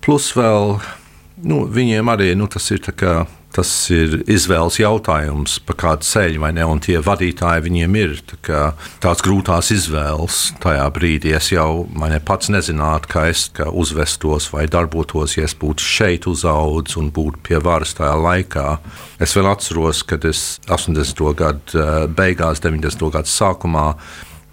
Plus 0.04 0.30
vēl 0.36 0.76
nu, 1.48 1.62
viņiem 1.70 2.12
arī 2.12 2.32
nu, 2.38 2.48
tas 2.50 2.68
ir 2.74 2.82
tas 3.54 3.70
ir 3.92 4.20
izvēles 4.30 4.78
jautājums, 4.80 5.58
pa 5.64 5.74
kādu 5.78 6.06
ceļu 6.06 6.42
vai 6.42 6.50
ne. 6.56 6.64
Un 6.68 6.82
tie 6.84 6.98
vadītāji 7.02 7.64
viņiem 7.64 7.98
ir 7.98 8.14
tā 8.28 8.72
tāds 9.02 9.24
grūtās 9.24 9.72
izvēles 9.74 10.40
tajā 10.62 10.86
brīdī. 10.94 11.34
Es 11.36 11.50
jau 11.52 11.86
ne, 11.88 12.20
pats 12.24 12.52
nezinātu, 12.52 13.10
kā 13.12 13.26
es 13.32 13.48
kā 13.54 13.70
uzvestos 13.72 14.50
vai 14.54 14.66
darbotos, 14.70 15.38
ja 15.38 15.48
es 15.48 15.56
būtu 15.58 15.84
šeit 15.84 16.28
uzaugusi 16.30 16.98
un 17.00 17.12
būtu 17.14 17.42
pie 17.48 17.62
varas 17.64 17.96
tajā 17.98 18.14
laikā. 18.20 18.66
Es 19.22 19.34
vēl 19.36 19.50
atceros, 19.50 20.04
kad 20.06 20.24
es 20.28 20.60
80. 20.68 21.24
gadu 21.38 21.78
eh, 21.78 22.04
beigās, 22.06 22.62
90. 22.64 23.08
gadu 23.14 23.32
sākumā 23.32 23.88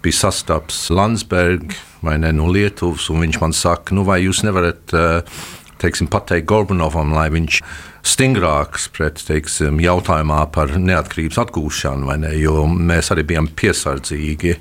bija 0.02 0.22
sastaps 0.22 0.86
Landsbergs 0.94 1.78
vai 2.04 2.16
ne 2.22 2.30
no 2.36 2.46
Lietuvas, 2.52 3.08
un 3.10 3.24
viņš 3.24 3.38
man 3.42 3.54
saka, 3.56 3.94
nu 3.96 4.04
vai 4.06 4.20
jūs 4.22 4.44
nevarat 4.46 4.92
uh, 4.94 5.40
teiksim, 5.82 6.08
pateikt 6.12 6.48
Gorbunovam, 6.50 7.14
lai 7.16 7.28
viņš 7.34 7.60
stingrāks 8.06 8.88
pret 8.94 9.20
teiksim, 9.26 9.80
jautājumā 9.82 10.42
par 10.54 10.76
neatkarības 10.78 11.40
atgūšanu, 11.46 12.10
ne, 12.22 12.34
jo 12.40 12.66
mēs 12.66 13.12
arī 13.14 13.26
bijām 13.32 13.50
piesardzīgi 13.58 14.56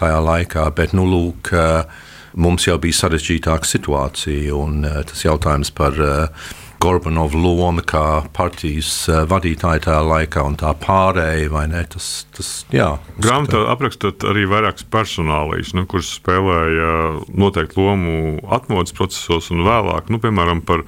tajā 0.00 0.18
laikā. 0.24 0.66
Bet, 0.76 0.96
nu, 0.98 1.06
lūk, 1.08 1.52
mums 2.42 2.66
jau 2.66 2.78
bija 2.82 2.98
sarežģītāka 3.02 3.68
situācija, 3.68 4.56
un 4.56 4.82
tas 5.08 5.24
jautājums 5.24 5.72
par 5.76 5.98
Gorbanova 6.82 7.38
loma 7.38 7.82
kā 7.86 8.04
partijas 8.34 8.90
vadītāja 9.30 9.84
tajā 9.86 10.00
laikā 10.02 10.42
un 10.48 10.56
tā 10.58 10.72
pārēja, 10.82 11.50
vai 11.52 11.68
ne? 11.70 11.84
Tas, 11.92 12.08
tas 12.34 12.50
jā. 12.74 12.88
Grāmatā 13.22 13.60
aprakstot 13.70 14.26
arī 14.26 14.48
vairākas 14.50 14.86
personālijas, 14.90 15.72
nu, 15.78 15.86
kuras 15.90 16.10
spēlēja 16.18 16.90
noteiktu 17.38 17.86
lomu 17.86 18.16
atmodas 18.50 18.94
procesos 18.98 19.52
un 19.54 19.62
vēlāk, 19.66 20.10
nu, 20.10 20.18
piemēram, 20.22 20.64
par 20.66 20.82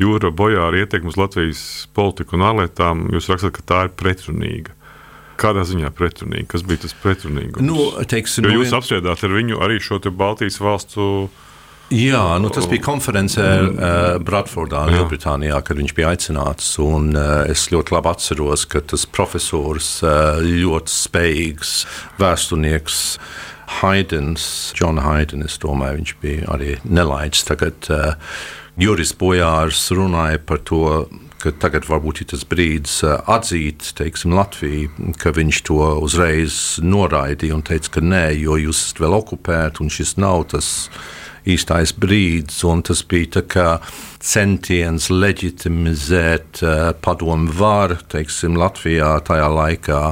jūra 0.00 0.30
bojāra 0.30 0.84
ietekmi 0.84 1.10
uz 1.10 1.18
Latvijas 1.18 1.64
politiku 1.98 2.38
un 2.38 2.46
ārlietām. 2.46 3.08
Jūs 3.14 3.30
rakstat, 3.32 3.56
ka 3.58 3.66
tā 3.66 3.82
ir 3.88 3.94
pretrunīga. 3.98 4.76
Kādā 5.40 5.64
ziņā 5.66 5.90
pretrunīga? 5.96 6.46
Kas 6.54 6.64
bija 6.68 6.84
tas 6.84 6.94
pretrunīgums? 7.02 7.64
Nu, 7.64 7.90
teiksim, 8.08 8.46
jo 8.46 8.60
jūs 8.60 8.74
apspriedāt 8.76 9.24
ar 9.24 9.34
viņu 9.34 9.60
arī 9.64 9.80
šo 9.82 9.98
Baltijas 10.12 10.60
valstu 10.60 11.30
Jā, 11.90 12.38
nu 12.38 12.46
tas 12.54 12.68
bija 12.70 12.84
konferencē 12.86 13.44
uh, 13.66 13.94
Bradfordā, 14.22 14.84
Lielbritānijā, 14.92 15.56
kad 15.66 15.80
viņš 15.80 15.94
bija 15.96 16.12
aicināts. 16.14 16.68
Un, 16.78 17.08
uh, 17.18 17.40
es 17.50 17.64
ļoti 17.72 17.96
labi 17.96 18.12
atceros, 18.12 18.62
ka 18.70 18.78
tas 18.92 19.08
profesors, 19.10 19.96
uh, 20.06 20.38
ļoti 20.38 20.94
spējīgs 20.94 21.72
vēsturnieks, 22.20 23.00
Haidens, 23.80 24.44
Džona 24.78 25.02
Haidens, 25.02 25.58
domāju, 25.62 25.98
viņš 25.98 26.12
bija 26.22 26.46
arī 26.54 26.76
nelaids. 26.86 27.42
Tagad 27.48 27.90
uh, 27.90 28.14
Juris 28.78 29.10
Bojārs 29.18 29.88
runāja 29.90 30.38
par 30.46 30.62
to, 30.62 31.08
ka 31.42 31.50
tagad 31.58 31.88
varbūt 31.90 32.22
ir 32.22 32.28
tas 32.30 32.44
brīdis 32.46 33.00
atzīt 33.02 33.96
teiksim, 33.98 34.36
Latviju, 34.38 35.14
ka 35.18 35.32
viņš 35.34 35.62
to 35.66 35.80
uzreiz 36.06 36.78
noraidīja 36.84 37.58
un 37.58 37.66
teica, 37.66 37.96
ka 37.96 38.04
nē, 38.04 38.28
jo 38.44 38.60
jūs 38.62 38.84
esat 38.84 39.02
vēl 39.02 39.18
okupēti 39.18 39.82
un 39.82 39.90
šis 39.90 40.14
nav 40.22 40.46
tas 40.54 40.70
īstais 41.48 41.94
brīdis, 41.96 42.60
un 42.68 42.82
tas 42.86 43.02
bija 43.06 43.42
centiens 44.20 45.08
leģitimizēt 45.10 46.62
uh, 46.64 46.92
padomu 47.00 47.52
varu 47.56 47.96
teiksim, 48.12 48.58
Latvijā 48.60 49.16
tajā 49.24 49.48
laikā. 49.48 50.02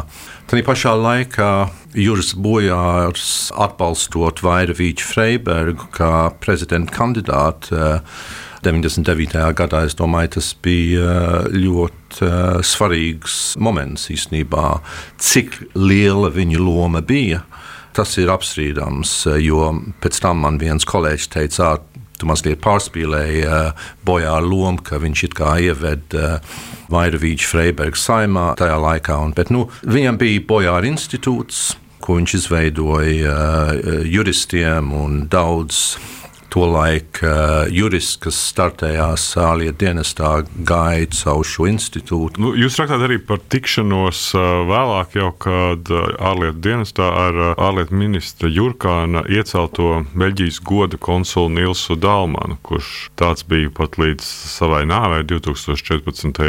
Tā 0.49 0.63
pašā 0.65 0.95
laikā 0.97 1.53
Juris 1.99 2.33
Bojārs 2.33 3.51
atbalstot 3.53 4.41
Vairavīču 4.45 5.05
Freibergu 5.11 5.91
kā 5.93 6.31
prezidenta 6.41 6.95
kandidātu. 6.95 7.75
Uh, 7.77 8.47
99. 8.65 9.39
gadā 9.55 9.85
es 9.87 9.95
domāju, 9.95 10.33
tas 10.39 10.49
bija 10.65 11.45
ļoti 11.53 12.25
uh, 12.27 12.59
svarīgs 12.67 13.55
moments 13.63 14.09
īstenībā, 14.11 14.81
cik 15.23 15.61
liela 15.79 16.33
viņa 16.35 16.59
loma 16.59 17.03
bija 17.05 17.45
tas 17.99 18.15
ir 18.21 18.31
apstrīdams, 18.31 19.15
jo 19.43 19.73
pēc 20.03 20.21
tam 20.23 20.45
man 20.45 20.61
viens 20.61 20.87
kolēģis 20.89 21.31
teica, 21.35 21.73
tu 22.19 22.29
mazliet 22.29 22.63
pārspīlēji 22.65 23.45
uh, 23.47 23.89
bojā 24.07 24.37
lomu, 24.43 24.83
ka 24.85 25.01
viņš 25.03 25.25
it 25.29 25.37
kā 25.39 25.57
ieved 25.69 26.17
uh, 26.19 26.39
Vairavīču 26.93 27.51
Freiberga 27.53 27.99
saimā 27.99 28.53
tajā 28.59 28.79
laikā. 28.83 29.19
Un, 29.23 29.35
bet, 29.37 29.53
nu, 29.55 29.67
viņam 29.87 30.19
bija 30.21 30.45
bojāra 30.49 30.91
institūts, 30.91 31.77
ko 32.03 32.19
viņš 32.19 32.37
izveidoja 32.41 33.35
uh, 33.35 34.03
juristiem 34.07 34.93
un 34.97 35.25
daudz 35.31 35.99
Tolaik 36.59 37.21
uh, 37.23 37.69
jurists, 37.71 38.17
kas 38.19 38.35
startējās 38.51 39.29
ārlietu 39.39 39.77
dienestā, 39.85 40.31
gaida 40.67 41.15
savu 41.15 41.45
šo 41.47 41.69
institūtu. 41.71 42.43
Nu, 42.43 42.49
jūs 42.59 42.75
rakstāt 42.81 43.05
arī 43.07 43.21
par 43.23 43.39
tikšanos 43.55 44.23
uh, 44.35 44.47
vēlāk, 44.67 45.13
jau 45.21 45.29
kad 45.39 45.93
uh, 45.95 46.09
ārlietu 46.19 46.59
dienestā 46.65 47.07
ar 47.15 47.37
ārlietu 47.53 47.95
ministra 48.01 48.51
Jurkāna 48.51 49.23
iecelto 49.31 50.01
Beļģijas 50.19 50.59
goda 50.67 50.99
konsulu 50.99 51.53
Nilsu 51.61 51.95
Dalmanu, 51.95 52.57
kurš 52.67 53.13
tāds 53.15 53.47
bija 53.47 53.71
pat 53.77 53.95
līdz 54.03 54.27
savai 54.27 54.81
nāvei 54.91 55.21
2014. 55.31 56.41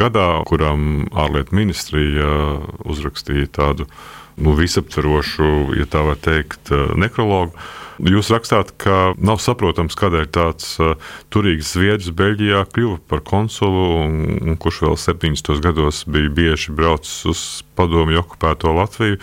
gadā, 0.00 0.26
kuram 0.50 1.04
ārlietu 1.14 1.54
ministrija 1.54 2.32
uzrakstīja 2.82 3.52
tādu 3.60 3.86
nu, 4.42 4.56
visaptverošu, 4.58 5.52
ja 5.78 5.86
tā 5.86 6.02
var 6.08 6.18
teikt, 6.18 6.74
nekrologu. 6.98 7.54
Jūs 8.00 8.30
rakstāt, 8.32 8.70
ka 8.80 9.12
nav 9.20 9.40
saprotams, 9.44 9.96
kādēļ 9.98 10.28
tāds 10.32 10.72
uh, 10.80 10.94
turīgs 11.34 11.74
zviedrs 11.74 12.08
Beļģijā 12.16 12.62
kļuva 12.72 13.00
par 13.10 13.20
konsulu, 13.26 13.82
un, 14.06 14.14
un 14.40 14.58
kurš 14.60 14.82
vēl 14.86 14.96
70. 15.00 15.52
gados 15.64 16.04
bija 16.08 16.32
bieži 16.32 16.72
braucis 16.76 17.18
uz 17.28 17.42
padomju 17.76 18.22
okupēto 18.22 18.72
Latviju. 18.76 19.20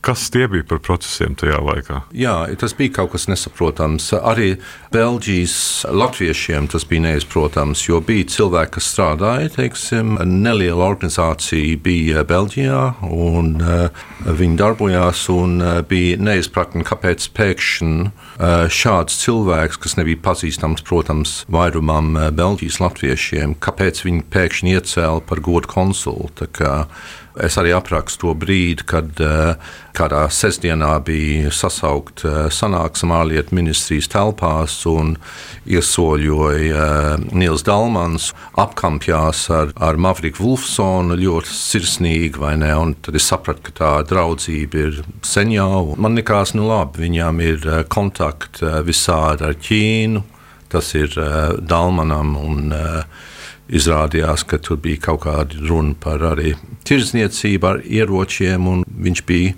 Kas 0.00 0.28
tie 0.30 0.46
bija 0.46 0.62
par 0.62 0.78
procesiem 0.78 1.34
tajā 1.34 1.58
laikā? 1.58 1.96
Jā, 2.14 2.34
tas 2.60 2.70
bija 2.78 2.92
kaut 3.00 3.10
kas 3.16 3.26
nesaprotams. 3.26 4.12
Arī 4.14 4.52
Beļģijas 4.94 5.56
latviešiem 5.90 6.68
tas 6.70 6.86
bija 6.86 7.02
neizprotams, 7.08 7.82
jo 7.88 7.98
bija 8.06 8.28
cilvēki, 8.30 8.76
kas 8.76 8.92
strādāja, 8.92 9.50
teiksim, 9.56 10.14
neliela 10.22 10.86
organizācija 10.86 11.80
bija 11.82 12.22
Beļģijā, 12.30 12.84
un 13.10 13.52
uh, 13.58 14.06
viņi 14.38 14.58
darbojās, 14.62 15.26
un 15.34 15.58
uh, 15.58 15.74
bija 15.82 16.22
neizpratni, 16.30 16.86
kāpēc 16.86 17.26
pēkšņi 17.34 17.92
uh, 18.06 18.68
šāds 18.70 19.18
cilvēks, 19.26 19.82
kas 19.82 19.98
nebija 19.98 20.22
pazīstams, 20.30 20.86
protams, 20.86 21.40
vairumam 21.50 22.14
Beļģijas 22.38 22.78
latviešiem, 22.86 23.58
kāpēc 23.58 24.06
viņi 24.06 24.28
pēkšņi 24.30 24.78
iecēla 24.78 25.26
par 25.26 25.42
godu 25.42 25.74
konsulu. 25.74 26.30
Es 27.44 27.54
arī 27.60 27.70
aprakstu 27.76 28.28
to 28.28 28.32
brīdi, 28.34 28.82
kad 28.88 29.20
uh, 29.22 29.54
kādā 29.94 30.24
sestdienā 30.32 30.90
bija 31.06 31.52
sasaukt 31.54 32.24
uh, 32.26 32.48
sanāksme 32.50 33.14
ārlietu 33.14 33.54
ministrijas 33.54 34.10
telpās 34.10 34.74
un 34.90 35.14
iesoļoja 35.70 36.88
uh, 36.88 37.28
Nils 37.30 37.62
Dalmans, 37.66 38.32
apkampjās 38.58 39.44
ar, 39.54 39.70
ar 39.76 40.00
Mavriku 40.00 40.42
Wolfsonu 40.42 41.18
ļoti 41.20 41.54
sirsnīgi, 41.54 42.42
vai 42.42 42.56
ne? 42.58 42.72
Un 42.74 42.96
tad 43.06 43.18
es 43.18 43.30
sapratu, 43.30 43.68
ka 43.68 43.76
tā 43.78 43.92
draudzība 44.10 44.84
ir 44.88 45.00
sen 45.22 45.54
jau. 45.54 45.94
Man 46.00 46.18
likās, 46.18 46.56
nu 46.58 46.66
labi, 46.66 47.06
viņām 47.06 47.42
ir 47.46 47.70
kontakti 47.92 48.66
visādi 48.86 49.46
ar 49.46 49.58
Ķīnu, 49.68 50.26
tas 50.74 50.90
ir 50.98 51.14
Dalmanam 51.62 52.34
un 52.40 52.78
izrādījās, 53.68 54.46
ka 54.48 54.60
tur 54.62 54.80
bija 54.82 55.02
kaut 55.10 55.24
kāda 55.26 55.60
runa 55.68 55.96
par 56.00 56.24
arī 56.32 56.54
tirdzniecību 56.88 57.68
ar 57.68 57.80
ieročiem, 57.84 58.68
un 58.70 58.84
viņš 58.88 59.24
bija 59.28 59.54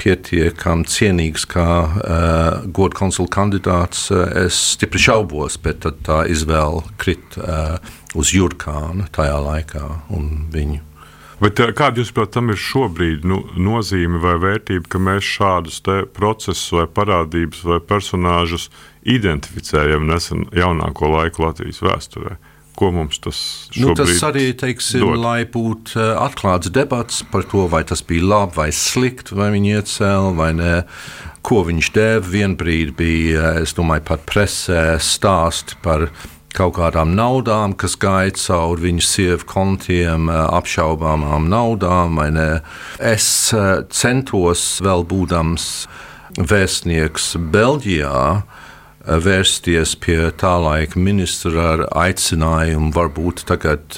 pietiekami 0.00 0.88
cienīgs 0.88 1.44
kā 1.48 1.70
uh, 1.84 2.60
godu 2.72 2.96
konsula 2.96 3.28
kandidāts. 3.32 4.08
Es 4.44 4.60
stipri 4.74 5.02
šaubos, 5.02 5.58
bet 5.60 5.84
tā 6.06 6.22
izvēle 6.32 6.86
krita 7.00 7.40
uh, 7.44 7.96
uz 8.16 8.32
Jurkānu 8.32 9.10
tajā 9.12 9.36
laikā 9.44 9.84
un 10.16 10.30
viņu 10.52 10.86
Bet 11.40 11.56
kāda, 11.56 12.02
jūsuprāt, 12.02 12.34
tam 12.34 12.52
ir 12.52 12.58
šobrīd 12.60 13.22
nu, 13.24 13.38
nozīme 13.56 14.18
vai 14.20 14.34
vērtība, 14.42 14.84
ka 14.92 14.98
mēs 15.00 15.24
šādus 15.24 15.78
procesus 16.12 16.66
vai 16.76 16.84
parādības 16.84 17.62
vai 17.64 17.78
personāžus 17.80 18.68
identificējam 19.08 20.04
nesen 20.10 20.44
jaunāko 20.52 21.08
laiku 21.14 21.46
Latvijas 21.46 21.80
vēsturē? 21.80 22.36
Ko 22.80 22.88
mums 22.94 23.20
tas 23.20 23.38
nu, 23.76 23.92
tas 23.92 24.22
arī 24.24 24.50
teiksim, 24.56 25.04
dod? 25.04 25.20
lai 25.20 25.44
būtu 25.44 25.98
uh, 26.00 26.14
atklāts 26.24 26.72
debats 26.72 27.20
par 27.28 27.44
to, 27.50 27.66
vai 27.68 27.82
tas 27.84 28.00
bija 28.06 28.24
labi 28.24 28.56
vai 28.56 28.70
slikti, 28.72 29.36
vai 29.36 29.50
viņi 29.52 29.76
iecēla 29.76 30.34
vai 30.38 30.50
nē. 30.56 30.74
Ko 31.44 31.62
viņš 31.68 31.92
dēva? 31.96 32.26
Vienbrīd 32.32 32.92
bija, 32.98 33.54
es 33.62 33.72
domāju, 33.76 34.04
pat 34.10 34.24
presē 34.28 34.98
stāsti 35.00 35.76
par 35.84 36.08
kaut 36.56 36.74
kādām 36.78 37.14
naudām, 37.14 37.74
kas 37.78 37.96
gāja 38.00 38.34
cauri 38.38 38.88
viņu 38.88 39.04
sievu 39.06 39.46
kontiem, 39.48 40.28
eh, 40.30 40.40
apšaubāmām 40.58 41.48
naudām. 41.50 42.18
Es 42.98 43.52
eh, 43.52 43.82
centos, 43.90 44.80
vēl 44.82 45.06
būdams 45.06 45.86
vēstnieks 46.38 47.36
Beļģijā, 47.52 48.24
eh, 48.38 48.69
vērsties 49.06 49.94
pie 50.02 50.18
tā 50.36 50.52
laika 50.60 51.00
ministra 51.00 51.66
ar 51.74 51.84
aicinājumu 52.02 52.92
varbūt 52.96 53.44
tagad 53.48 53.96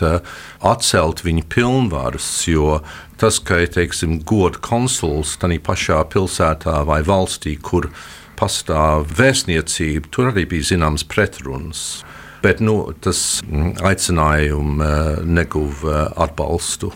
atcelt 0.63 1.25
viņa 1.27 1.45
pilnvaras, 1.51 2.31
jo 2.47 2.81
tas, 3.19 3.41
ka 3.43 3.61
teiksim, 3.67 4.21
goda 4.27 4.63
konsuls 4.63 5.35
tajā 5.43 5.61
pašā 5.67 6.01
pilsētā 6.13 6.83
vai 6.87 7.03
valstī, 7.07 7.57
kur 7.59 7.91
pastāv 8.39 9.11
vēstniecība, 9.19 10.11
tur 10.11 10.33
arī 10.33 10.47
bija 10.55 10.73
zināms 10.75 11.07
pretruns 11.07 12.03
bet 12.43 12.61
nu, 12.61 12.77
tas 13.03 13.41
mm, 13.47 13.79
aicinājums 13.87 14.83
eh, 14.83 15.23
neguva 15.25 15.95
eh, 15.95 16.21
atbalstu. 16.27 16.93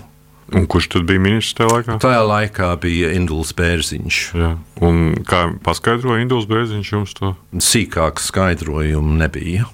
Un 0.55 0.67
kurš 0.71 0.89
tad 0.95 1.07
bija 1.09 1.19
ministrs 1.23 1.57
tajā 1.59 1.73
laikā? 1.73 1.97
Tajā 2.03 2.21
laikā 2.23 2.69
bija 2.83 3.11
Induls 3.17 3.51
Bērziņš. 3.59 4.19
Jā. 4.39 4.53
Un 4.87 5.17
kā 5.27 5.43
paskaidroja 5.67 6.23
Induls 6.23 6.47
Bērziņš 6.51 6.93
jums 6.93 7.15
to? 7.19 7.33
Sīkāk 7.59 8.23
skaidrojumu 8.23 9.17
nebija. 9.19 9.67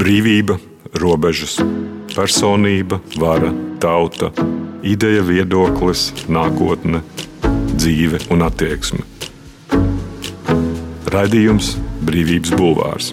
Brīvība, 0.00 0.58
robežas, 1.00 1.58
personība, 2.12 3.00
vara, 3.20 3.52
tauta, 3.80 4.32
ideja, 4.84 5.24
viedoklis, 5.24 6.10
nākotne, 6.28 7.00
dzīve 7.76 8.20
un 8.32 8.44
attieksme. 8.48 9.04
Raidījums 11.10 11.74
Brīvības 12.06 12.52
Bulvārs. 12.56 13.12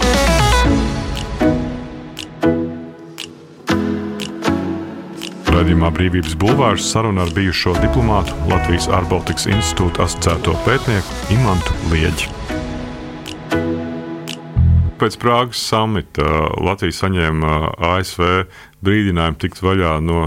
Radījumā 5.67 5.89
Brīvības 5.91 6.35
Bulvārs 6.39 6.85
saruna 6.87 7.25
ar 7.25 7.31
bijušo 7.35 7.73
diplomātu 7.83 8.31
Latvijas 8.47 8.85
ārpolitikas 8.87 9.49
institūta 9.51 10.05
asociēto 10.05 10.53
pētnieku 10.63 11.15
Imantu 11.35 11.73
Lieģi. 11.91 12.29
Pēc 15.01 15.17
Prāgas 15.19 15.59
samita 15.59 16.23
Latvija 16.63 16.95
saņēma 17.01 17.57
ASV 17.83 18.23
brīdinājumu 18.79 19.41
tikt 19.43 19.59
vaļā 19.65 19.91
no 20.07 20.21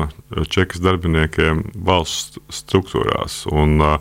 čekas 0.52 0.84
darbiniekiem 0.84 1.62
valsts 1.88 2.36
struktūrās. 2.60 3.46
Un, 3.48 3.78
uh, 3.80 3.96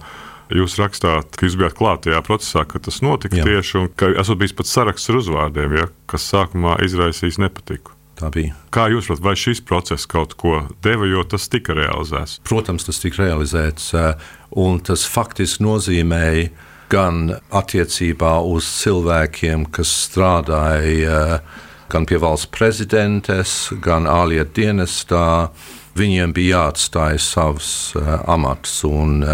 Jūs 0.50 0.79
rakstāt, 0.81 1.36
ka 1.38 1.46
jūs 1.46 1.55
bijāt 1.62 1.75
klāt 1.77 2.08
tajā 2.08 2.19
procesā, 2.25 2.63
kad 2.65 2.81
tas 2.88 3.00
notika 3.05 3.38
Jā. 3.38 3.46
tieši, 3.46 3.75
un 3.77 3.88
ka 3.93 4.10
esat 4.17 4.41
bijis 4.41 4.58
pat 4.58 4.67
saraksts 4.67 5.13
ar 5.13 5.19
uzvārdiem, 5.22 5.77
ja, 5.77 5.88
kas 6.10 6.25
sākumā 6.34 6.80
izraisīs 6.82 7.38
nepatiku. 7.38 7.93
Tā 8.19 8.27
bija. 8.36 8.55
Kā 8.75 8.89
jūs 8.91 9.08
saprotat, 9.08 9.23
vai 9.23 9.36
šis 9.39 9.62
process 9.63 10.08
kaut 10.10 10.36
ko 10.39 10.58
deva, 10.84 11.08
jo 11.08 11.23
tas 11.23 11.47
tika 11.51 11.75
realizēts? 11.77 12.39
Protams, 12.47 12.84
tas 12.88 12.99
tika 12.99 13.23
realizēts, 13.23 13.93
eh, 13.95 14.25
un 14.60 14.82
tas 14.84 15.05
faktiski 15.08 15.63
nozīmēja 15.63 16.49
gan 16.91 17.38
attiecībā 17.55 18.34
uz 18.43 18.67
cilvēkiem, 18.82 19.69
kas 19.71 19.93
strādāja 20.10 21.21
eh, 21.39 21.63
gan 21.89 22.05
pie 22.05 22.19
valsts 22.19 22.51
prezidentes, 22.51 23.69
gan 23.82 24.10
ārlietu 24.10 24.62
dienestā. 24.62 25.49
Viņiem 25.95 26.36
bija 26.36 26.60
jāatstāj 26.60 27.17
savs 27.19 27.69
uh, 27.97 28.19
amats. 28.29 28.84
Un, 28.88 29.25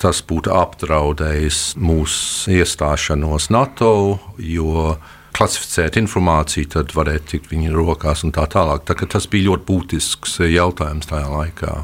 tas 0.00 0.18
būtu 0.26 0.50
apdraudējis 0.52 1.60
mūsu 1.78 2.56
iestāšanos 2.58 3.50
NATO, 3.54 4.18
jo 4.42 4.96
klasificēt 5.40 5.96
informāciju, 6.00 6.68
tad 6.76 6.92
varētu 6.96 7.34
tikt 7.34 7.54
viņa 7.54 7.72
rokās 7.74 8.26
un 8.26 8.34
tā 8.36 8.44
tālāk. 8.50 8.84
Tā, 8.84 8.98
tas 9.08 9.28
bija 9.30 9.50
ļoti 9.50 9.66
būtisks 9.70 10.42
jautājums 10.50 11.08
tajā 11.10 11.32
laikā. 11.32 11.78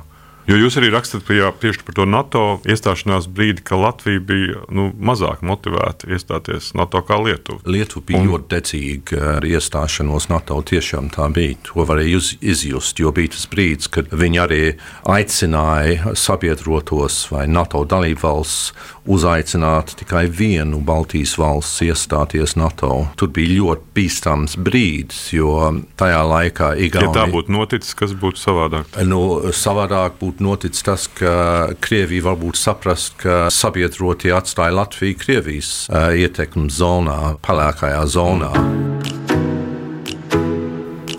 Jo 0.47 0.55
jūs 0.61 0.77
arī 0.79 0.93
rakstat 0.95 1.27
jā, 1.35 1.49
tieši 1.59 1.83
par 1.83 1.95
to 1.99 2.05
NATO 2.07 2.41
iestāšanās 2.71 3.25
brīdi, 3.35 3.65
ka 3.67 3.79
Latvija 3.81 4.23
bija 4.23 4.61
nu, 4.71 4.93
mazāk 4.95 5.41
motivēta 5.43 6.07
iestāties 6.15 6.69
NATO 6.79 7.01
kā 7.03 7.19
Lietuva. 7.19 7.59
Lietuva 7.67 8.05
bija 8.07 8.21
un... 8.23 8.29
ļoti 8.31 8.47
decīga 8.53 9.33
ar 9.33 9.47
iestāšanos 9.49 10.29
NATO. 10.31 10.61
Tiešām 10.71 11.11
tā 11.17 11.27
bija. 11.35 11.59
To 11.67 11.83
varēja 11.89 12.23
izjust, 12.47 13.03
jo 13.03 13.11
bija 13.17 13.35
tas 13.35 13.49
brīdis, 13.51 13.91
kad 13.91 14.15
viņi 14.15 14.43
arī 14.45 14.63
aicināja 15.17 16.15
sabiedrotos 16.15 17.25
vai 17.35 17.49
NATO 17.51 17.83
dalību 17.83 18.23
valsts 18.23 18.93
uzaicināt 19.07 19.95
tikai 20.01 20.27
vienu 20.31 20.81
Baltijas 20.85 21.37
valsts 21.41 21.83
iestāties 21.87 22.57
NATO. 22.59 23.07
Tur 23.19 23.31
bija 23.35 23.57
ļoti 23.61 23.93
bīstams 23.97 24.57
brīdis, 24.61 25.21
jo 25.37 25.53
tajā 25.99 26.23
laikā 26.27 26.73
Igaunija. 26.89 27.11
Ja 27.11 27.15
tā 27.15 27.27
būtu 27.33 27.55
noticis, 27.55 27.95
kas 27.99 28.15
būtu 28.19 28.43
savādāk? 28.43 28.99
Nu, 29.07 29.21
savādāk 29.55 30.19
būtu 30.21 30.47
noticis 30.47 30.87
tas, 30.87 31.09
ka 31.19 31.77
Krievija 31.83 32.29
varbūt 32.31 32.59
saprast, 32.61 33.17
ka 33.23 33.47
sabiedrotie 33.53 34.35
atstāja 34.37 34.77
Latviju 34.77 35.19
Krievijas 35.21 35.73
uh, 35.91 36.11
ietekmes 36.17 36.81
zonā, 36.81 37.37
pelēkajā 37.47 38.03
zonā. 38.13 38.53
Mm. 38.57 39.26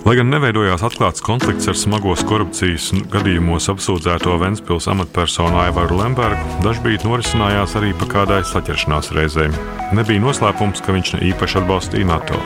Lai 0.07 0.13
gan 0.15 0.29
neveidojās 0.31 0.85
atklāts 0.87 1.19
konflikts 1.19 1.67
ar 1.67 1.75
smagos 1.75 2.21
korupcijas 2.29 2.93
gadījumos 3.11 3.65
apsūdzēto 3.73 4.37
Ventspils 4.39 4.85
amatpersonu 4.87 5.59
Aivaru 5.59 5.97
Lembergu, 5.99 6.45
dažkārt 6.63 7.03
norisinājās 7.03 7.73
arī 7.75 7.89
pa 7.99 8.07
kādai 8.13 8.37
saķeršanās 8.47 9.11
reizei. 9.17 9.49
Nebija 9.99 10.23
noslēpums, 10.23 10.79
ka 10.85 10.95
viņš 10.95 11.11
ne 11.17 11.21
īpaši 11.33 11.59
atbalstīja 11.59 12.07
NATO. 12.07 12.39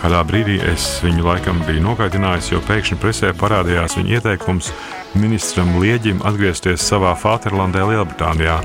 Kādā 0.00 0.24
brīdī 0.26 0.58
es 0.72 0.88
viņu 1.06 1.28
laikam 1.28 1.62
biju 1.68 1.84
nogaitinājis, 1.86 2.50
jo 2.56 2.66
pēkšņi 2.66 2.98
presē 2.98 3.30
parādījās 3.38 3.94
viņa 4.00 4.18
ieteikums 4.18 4.74
ministram 5.14 5.76
Lieģim 5.78 6.26
atgriezties 6.26 6.82
savā 6.90 7.14
Fāterlandē, 7.22 7.86
Lielbritānijā. 7.86 8.58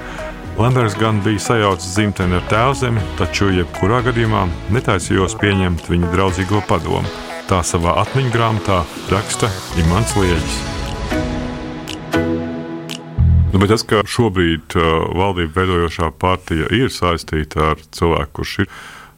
Lembergs 0.57 0.97
gan 0.97 1.21
bija 1.21 1.45
sajaucis 1.45 1.93
dzimteni 1.93 2.41
ar 2.41 2.49
tēvzemi, 2.49 3.05
taču 3.21 3.53
jebkurā 3.53 4.01
gadījumā 4.09 4.47
netaisījos 4.73 5.37
pieņemt 5.45 5.93
viņa 5.93 6.09
draudzīgo 6.15 6.65
padomu. 6.65 7.29
Tā 7.49 7.61
savā 7.65 7.95
atmiņu 8.03 8.31
grāmatā 8.33 8.81
raksta 9.11 9.49
Imants 9.81 10.13
Lieģis. 10.19 10.57
Nu, 13.51 13.59
bet 13.59 13.71
tas, 13.73 13.83
ka 13.83 14.01
šobrīd 14.07 14.77
uh, 14.79 14.89
valdību 15.17 15.53
veidojošā 15.57 16.11
partija 16.21 16.69
ir 16.75 16.91
saistīta 16.93 17.73
ar 17.73 17.81
cilvēku, 17.91 18.31
kurš 18.39 18.53
ir 18.63 18.69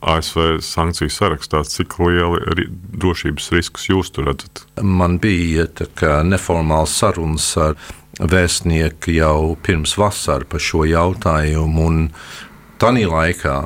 ASV 0.04 0.62
sankciju 0.66 1.12
sarakstā, 1.14 1.62
cik 1.70 1.96
lieli 2.02 2.42
ri 2.58 2.68
drošības 2.72 3.52
riskus 3.56 3.88
jūs 3.92 4.12
tur 4.16 4.28
redzat? 4.32 4.66
Man 4.82 5.20
bija 5.24 5.68
neformāls 6.28 6.96
sarunas 6.98 7.52
ar 7.62 7.78
vēstnieku 8.20 9.14
jau 9.16 9.56
pirms 9.64 9.96
vasaras 9.98 10.50
par 10.50 10.62
šo 10.62 10.84
jautājumu, 10.90 11.88
un 11.88 12.02
tādā 12.82 13.08
laikā 13.10 13.58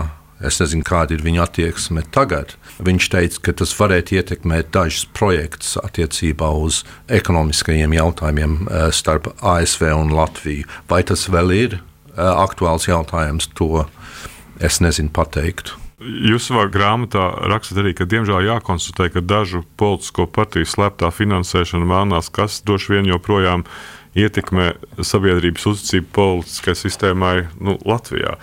es 0.45 0.59
nezinu, 0.61 0.85
kāda 0.85 1.17
ir 1.17 1.25
viņa 1.25 1.47
attieksme 1.47 2.03
tagad. 2.13 2.55
Viņš 2.77 3.07
teica, 3.09 3.39
ka 3.41 3.55
tas 3.57 3.73
varētu 3.73 4.19
ietekmēt 4.19 4.69
dažus 4.75 5.07
projektus 5.17 5.79
attiecībā 5.81 6.51
uz 6.61 6.83
ekonomiskajiem 7.09 7.95
jautājumiem 7.97 8.59
eh, 8.67 8.87
starp 8.93 9.31
ASV 9.41 9.89
un 9.95 10.13
Latviju. 10.13 10.67
Vai 10.89 11.01
tas 11.07 11.25
vēl 11.33 11.55
ir 11.57 11.79
eh, 11.79 11.81
aktuāls 12.21 12.85
jautājums, 12.89 13.49
to 13.57 13.87
es 14.61 14.81
nezinu 14.83 15.09
pateikt. 15.13 15.73
Jūs 15.97 16.51
savā 16.51 16.67
grāmatā 16.69 17.23
rakstat 17.49 17.79
arī, 17.81 17.95
ka 17.97 18.05
diemžēl 18.05 18.45
jākonstatē, 18.45 19.09
ka 19.15 19.23
dažu 19.25 19.63
politisko 19.81 20.27
partiju 20.29 20.69
slēptā 20.69 21.09
finansēšana 21.09 21.89
melnās 21.89 22.29
kastes 22.29 22.61
droši 22.69 22.93
vien 22.93 23.09
joprojām 23.09 23.65
ietekmē 24.17 24.75
sabiedrības 25.01 25.65
uzticību 25.71 26.11
politiskai 26.13 26.77
sistēmai 26.77 27.35
nu, 27.57 27.79
Latvijā. 27.89 28.37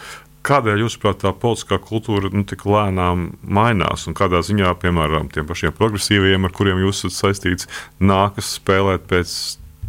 Kādēļ, 0.45 0.83
jūsuprāt, 0.85 1.23
tā 1.23 1.33
politiskā 1.41 1.79
kultūra 1.81 2.29
nu, 2.35 2.43
tik 2.45 2.67
lēnām 2.69 3.31
mainās 3.43 4.05
un 4.11 4.17
kādā 4.19 4.43
ziņā, 4.45 4.75
piemēram, 4.83 5.31
tiem 5.33 5.49
pašiem 5.49 5.73
progresīviem, 5.79 6.45
ar 6.45 6.53
kuriem 6.53 6.83
jūs 6.85 7.07
esat 7.07 7.17
saistīts, 7.17 7.71
nākas 7.97 8.59
spēlēt 8.59 9.09
pēc 9.09 9.33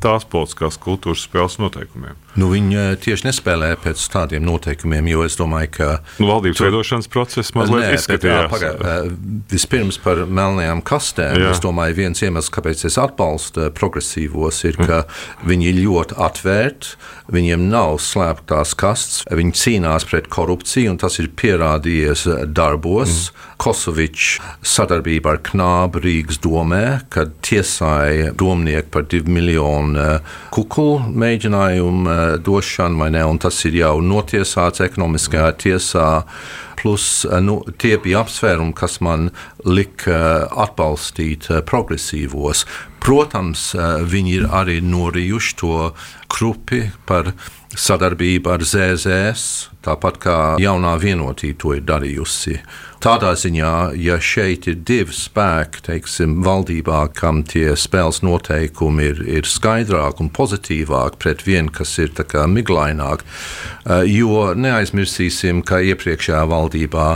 tās 0.03 0.27
politiskās 0.31 0.79
kultūras 0.79 1.25
spēles 1.27 1.59
noteikumiem? 1.59 2.24
Nu, 2.35 2.49
viņi 2.51 2.75
eh, 2.75 2.87
tieši 2.99 3.29
nespēlē 3.29 3.71
pēc 3.79 4.01
tādiem 4.11 4.43
noteikumiem, 4.43 5.07
jo 5.13 5.23
es 5.23 5.37
domāju, 5.39 5.71
ka. 5.77 5.89
Nu, 6.19 6.27
valdības 6.33 6.59
tur... 6.59 6.67
veidošanas 6.67 7.09
process 7.11 7.55
mazliet 7.55 7.95
izskatījās. 7.95 8.49
Paga, 8.51 8.95
vispirms 9.51 9.99
par 10.03 10.25
melnajām 10.27 10.83
kastēm. 10.85 11.39
Jā. 11.39 11.53
Es 11.55 11.63
domāju, 11.63 11.95
viens 12.01 12.23
iemesls, 12.25 12.51
kāpēc 12.53 12.83
es 12.89 12.99
atbalstu 13.01 13.69
progresīvos, 13.75 14.61
ir, 14.67 14.79
ka 14.81 15.03
mm. 15.05 15.47
viņi 15.47 15.69
ir 15.71 15.81
ļoti 15.85 16.19
atvērti, 16.27 16.95
viņiem 17.35 17.69
nav 17.71 17.97
slēptās 18.03 18.75
kastes, 18.77 19.23
viņi 19.31 19.55
cīnās 19.55 20.07
pret 20.09 20.27
korupciju, 20.31 20.91
un 20.91 20.99
tas 21.01 21.15
ir 21.23 21.31
pierādījies 21.39 22.27
darbos. 22.51 23.29
Mm. 23.31 23.43
Kosovičs 23.55 24.41
sadarbība 24.67 25.31
ar 25.31 25.37
Knābu 25.47 26.01
Rīgas 26.03 26.41
domē, 26.43 27.07
kad 27.13 27.31
tiesāja 27.45 28.33
domnieku 28.35 28.91
par 28.91 29.05
divu 29.07 29.31
miljonu 29.31 30.17
kukulu 30.51 31.13
mēģinājumu 31.15 32.17
došanu, 32.41 32.99
vai 32.99 33.09
ne? 33.15 33.23
Un 33.25 33.39
tas 33.41 33.57
ir 33.67 33.77
jau 33.79 33.97
notiesāts 34.03 34.83
ekonomiskajā 34.85 35.49
tiesā. 35.63 36.09
Plus, 36.79 37.25
nu, 37.41 37.59
tie 37.81 37.95
bija 37.97 38.21
apsvērumi, 38.21 38.75
kas 38.77 38.99
man 39.01 39.31
lika 39.65 40.45
atbalstīt 40.65 41.49
progresīvos. 41.65 42.65
Protams, 43.05 43.71
viņi 44.05 44.35
ir 44.39 44.47
arī 44.53 44.79
norījuši 44.85 45.57
to 45.61 45.79
krupi 46.29 46.87
par 47.09 47.33
sadarbību 47.75 48.51
ar 48.55 48.63
ZZS, 48.65 49.69
tāpat 49.85 50.19
kā 50.23 50.37
jaunā 50.61 50.95
vienotība 51.01 51.59
to 51.61 51.73
ir 51.77 51.85
darījusi. 51.87 52.59
Tādā 53.05 53.35
ziņā, 53.37 53.93
ja 54.01 54.15
šeit 54.17 54.65
ir 54.71 54.79
divi 54.87 55.13
spēki, 55.13 55.83
teiksim, 55.85 56.39
valdībā, 56.45 57.03
kam 57.13 57.43
tie 57.45 57.75
spēles 57.77 58.23
noteikumi 58.25 59.09
ir, 59.11 59.21
ir 59.41 59.49
skaidrāki 59.49 60.25
un 60.25 60.31
pozitīvāki 60.33 61.21
pret 61.21 61.45
vienu, 61.45 61.69
kas 61.75 61.93
ir 62.01 62.15
miglaināk, 62.49 63.21
eh, 63.85 64.07
jo 64.09 64.55
neaizmirsīsim, 64.57 65.61
ka 65.61 65.83
iepriekšējā 65.85 66.45
valdībā 66.49 67.09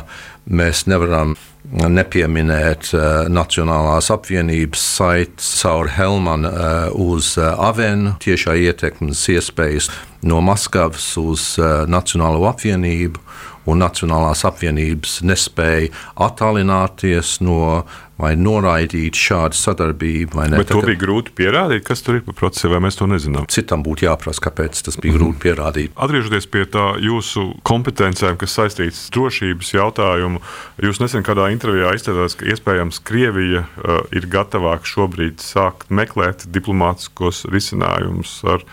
mēs 0.50 0.86
nevaram 0.90 1.38
nepieminēt 1.70 2.94
uh, 2.96 3.28
Nacionālās 3.30 4.10
apvienības 4.14 4.82
saiti 4.96 5.44
caur 5.62 5.90
Helmanu 5.94 6.50
uh, 6.50 6.88
uz 7.14 7.36
Avenu, 7.38 8.16
tiešā 8.24 8.56
ietekmes 8.58 9.22
iespējas 9.36 9.92
no 10.22 10.42
Maskavas 10.44 11.12
uz 11.22 11.54
uh, 11.62 11.86
Nacionālo 11.90 12.48
apvienību 12.50 13.24
un 13.70 13.82
Nacionālās 13.84 14.46
apvienības 14.48 15.20
nespēja 15.28 15.92
attālināties 16.28 17.40
no 17.46 17.84
vai 18.20 18.34
noraidīt 18.36 19.16
šādu 19.16 19.56
sadarbību. 19.56 20.42
Bet 20.52 20.72
to 20.74 20.82
bija 20.84 21.00
grūti 21.00 21.32
pierādīt, 21.38 21.86
kas 21.88 22.04
tur 22.04 22.18
ir 22.18 22.26
pa 22.26 22.34
procesu, 22.36 22.68
vai 22.74 22.82
mēs 22.84 23.00
to 23.00 23.08
nezinām. 23.08 23.48
Citam 23.52 23.84
būtu 23.86 24.10
jāprasa, 24.10 24.44
kāpēc 24.50 24.82
tas 24.84 25.00
bija 25.00 25.14
mm. 25.14 25.20
grūti 25.20 25.42
pierādīt. 25.46 25.94
Atgriežoties 25.96 26.50
pie 26.52 26.66
tā 26.68 26.90
jūsu 27.04 27.46
kompetencēm, 27.68 28.36
kas 28.42 28.58
saistītas 28.60 29.06
ar 29.08 29.16
drošības 29.16 29.72
jautājumu, 29.78 30.44
jūs 30.84 31.00
nesen 31.00 31.24
kādā 31.28 31.48
intervijā 31.54 31.96
izteicāt, 31.96 32.36
ka 32.42 32.52
iespējams 32.52 33.00
Krievija 33.08 33.64
uh, 33.64 34.04
ir 34.16 34.28
gatavāka 34.32 34.92
šobrīd 34.98 35.40
sākt 35.44 35.88
meklēt 35.88 36.44
diplomātiskos 36.52 37.46
risinājumus 37.54 38.42
ar 38.52 38.68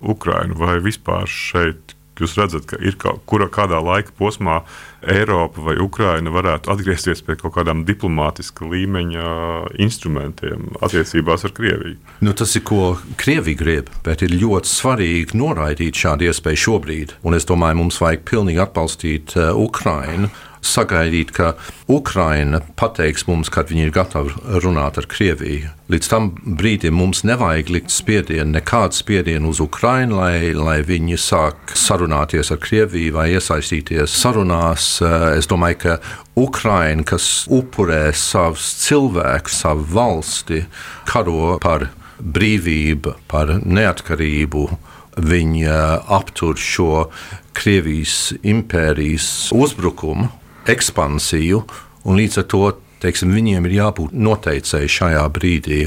Ukrainu 0.00 0.58
vai 0.58 0.78
vispār 0.84 1.26
šeit 1.30 1.94
jūs 2.18 2.36
redzat, 2.38 2.66
ka 2.68 2.78
ir 2.82 2.96
kaut 3.00 3.22
kura 3.28 3.48
kādā 3.52 3.78
laika 3.82 4.12
posmā 4.18 4.60
Eiropa 5.08 5.62
vai 5.68 5.76
Ukraina 5.78 6.32
varētu 6.34 6.72
atgriezties 6.72 7.22
pie 7.22 7.36
kaut 7.38 7.54
kādām 7.54 7.84
diplomātiska 7.86 8.66
līmeņa 8.66 9.28
instrumentiem 9.84 10.72
attiecībās 10.82 11.46
ar 11.46 11.54
Krieviju? 11.54 11.98
Nu, 12.24 12.34
tas 12.34 12.56
ir, 12.58 12.64
ko 12.66 12.96
Krievija 13.20 13.60
grib, 13.60 13.92
bet 14.06 14.24
ir 14.26 14.34
ļoti 14.34 14.72
svarīgi 14.72 15.38
noraidīt 15.38 16.02
šādu 16.02 16.28
iespēju 16.28 16.64
šobrīd. 16.64 17.16
Un 17.22 17.38
es 17.38 17.46
domāju, 17.48 17.82
mums 17.84 18.02
vajag 18.02 18.26
pilnīgi 18.28 18.64
atbalstīt 18.66 19.38
uh, 19.38 19.52
Ukrainu 19.54 20.32
sagaidīt, 20.64 21.32
ka 21.36 21.52
Ukraina 21.88 22.60
pateiks 22.78 23.26
mums, 23.28 23.50
kad 23.52 23.70
viņi 23.70 23.88
ir 23.88 23.92
gatavi 23.94 24.60
runāt 24.62 24.98
ar 25.00 25.08
Krieviju. 25.10 25.72
Līdz 25.88 26.10
tam 26.10 26.30
brīdim 26.44 26.96
mums 26.98 27.22
nevajag 27.24 27.70
likt 27.72 27.92
spiedienu, 27.94 28.50
nekādu 28.58 28.98
spiedienu 28.98 29.52
uz 29.52 29.60
Ukrainu, 29.64 30.18
lai, 30.20 30.52
lai 30.52 30.80
viņi 30.86 31.18
sāk 31.20 31.72
sarunāties 31.78 32.52
ar 32.52 32.60
Krieviju 32.62 33.14
vai 33.16 33.30
iesaistīties 33.36 34.16
sarunās. 34.20 34.98
Es 35.38 35.48
domāju, 35.50 35.80
ka 35.84 35.98
Ukraina, 36.38 37.06
kas 37.08 37.46
upurē 37.50 38.08
savus 38.16 38.74
cilvēkus, 38.84 39.62
savu 39.64 39.86
valsti, 39.94 40.64
karo 41.08 41.56
par 41.62 41.88
brīvību, 42.18 43.14
par 43.30 43.56
neatkarību, 43.62 44.68
viņi 45.18 45.64
aptur 46.18 46.58
šo 46.60 47.08
Krievijas 47.58 48.36
impērijas 48.46 49.48
uzbrukumu 49.56 50.28
ekspansiju, 50.68 51.64
un 52.08 52.20
līdz 52.20 52.42
ar 52.42 52.46
to 52.52 52.62
teiksim, 53.02 53.32
viņiem 53.34 53.66
ir 53.68 53.74
jābūt 53.78 54.14
noteicēji 54.16 54.90
šajā 54.92 55.24
brīdī. 55.34 55.80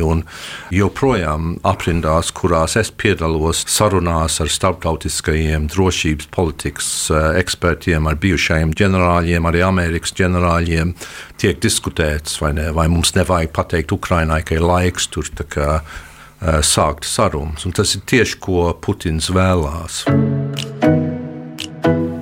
Joprojām 0.74 1.56
aprindās, 1.68 2.32
kurās 2.36 2.78
es 2.80 2.92
piedalos 2.92 3.66
sarunās 3.72 4.40
ar 4.44 4.52
starptautiskajiem 4.52 5.68
drošības 5.72 6.30
politikas 6.34 6.92
eh, 7.12 7.28
ekspertiem, 7.42 8.08
ar 8.08 8.20
bijušajiem 8.22 8.76
ģenerāļiem, 8.78 9.50
arī 9.50 9.66
Amerikas 9.68 10.16
ģenerāļiem, 10.20 10.96
tiek 11.42 11.60
diskutēts, 11.64 12.40
vai, 12.42 12.54
ne, 12.58 12.70
vai 12.76 12.88
mums 12.92 13.16
nevajag 13.18 13.54
pateikt 13.56 13.96
Ukrainai, 13.96 14.42
ka 14.48 14.58
ir 14.58 14.66
laiks 14.66 15.10
tur 15.12 15.28
kā, 15.52 15.82
eh, 15.82 16.62
sākt 16.66 17.08
sarunas. 17.10 17.68
Un 17.68 17.76
tas 17.76 17.96
ir 17.96 18.06
tieši 18.08 18.40
ko 18.42 18.72
Putins 18.82 19.32
vēlās. 19.34 20.06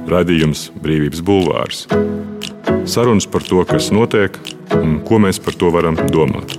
Radījums 0.09 0.71
Brīvības 0.81 1.21
Bulvārs 1.21 1.83
sarunas 2.85 3.27
par 3.29 3.45
to, 3.47 3.63
kas 3.65 3.91
notiek 3.95 4.35
un 4.77 4.99
ko 5.05 5.21
mēs 5.21 5.41
par 5.43 5.57
to 5.57 5.71
varam 5.73 5.97
domāt. 6.13 6.58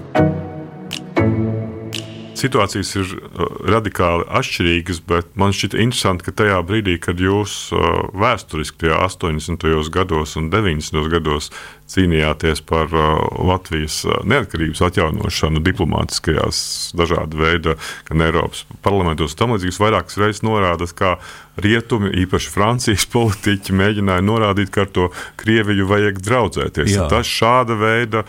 Situācijas 2.40 2.94
ir 2.96 3.10
uh, 3.16 3.48
radikāli 3.68 4.24
atšķirīgas, 4.38 5.02
bet 5.08 5.34
man 5.40 5.52
šķiet 5.56 5.76
interesanti, 5.76 6.24
ka 6.26 6.36
tajā 6.40 6.60
brīdī, 6.64 6.96
kad 7.02 7.20
jūs 7.20 7.56
uh, 7.74 8.06
vēsturiski, 8.16 8.86
tajā 8.86 9.00
80. 9.04 9.66
gados 9.92 10.36
un 10.40 10.48
90. 10.52 11.10
gados 11.12 11.50
cīnījāties 11.90 12.62
par 12.68 12.88
uh, 12.94 13.10
Latvijas 13.50 14.00
uh, 14.06 14.20
neatkarības 14.30 14.80
atjaunošanu 14.88 15.60
diplomātiskajās 15.66 16.62
dažāda 16.96 17.40
veida, 17.40 17.76
gan 18.08 18.24
Eiropas 18.24 18.64
parlamentos, 18.84 19.36
tam 19.36 19.56
līdzīgas 19.56 19.80
vairākas 19.82 20.20
reizes 20.22 20.44
norādāt, 20.46 20.94
kā 20.96 21.16
rietumi, 21.60 22.14
īpaši 22.24 22.54
Francijas 22.54 23.04
politiķi, 23.16 23.76
mēģināja 23.82 24.24
norādīt, 24.24 24.72
ka 24.72 24.86
ar 24.86 24.94
to 24.96 25.10
Krieviju 25.40 25.90
vajag 25.90 26.24
draudzēties. 26.24 26.96
Tas 27.10 27.28
šāda 27.28 27.76
veida 27.80 28.24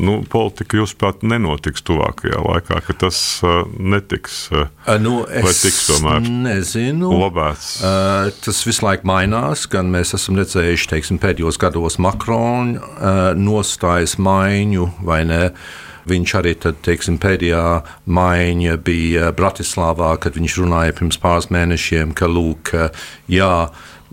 nu, 0.00 0.20
politika, 0.30 0.78
jūsuprāt, 0.80 1.24
nenotiks 1.26 1.84
tuvākajā 1.86 2.40
laikā, 2.40 2.80
ka 2.86 2.96
tas 3.04 3.18
uh, 3.44 3.62
netiks 3.76 4.44
uh, 4.54 4.66
nu, 5.02 5.22
vai 5.28 5.54
tiks 5.56 5.84
tomēr 5.90 6.24
nezinu. 6.24 7.12
Lobēts. 7.22 7.74
Uh, 7.84 8.32
tas 8.44 8.62
visu 8.68 8.86
laiku 8.86 9.08
mainās, 9.10 9.66
gan 9.70 9.92
mēs 9.92 10.14
esam 10.18 10.40
redzējuši 10.40 10.90
teiksim, 10.94 11.20
pēdējos 11.22 11.60
gados 11.62 11.98
Makrona 12.02 12.82
uh, 12.82 13.22
nostājas 13.38 14.18
maiņu 14.22 14.90
vai 15.06 15.22
ne. 15.28 15.46
Viņš 16.08 16.32
arī 16.34 16.56
tad, 16.58 16.80
teiksim, 16.82 17.14
pēdējā 17.22 17.62
maiņa 18.10 18.74
bija 18.82 19.28
Bratislavā, 19.38 20.16
kad 20.18 20.34
viņš 20.34 20.56
runāja 20.58 20.96
pirms 20.98 21.20
pāris 21.22 21.46
mēnešiem, 21.54 22.10
ka, 22.18 22.26
lūk, 22.26 22.72
jā, 23.30 23.52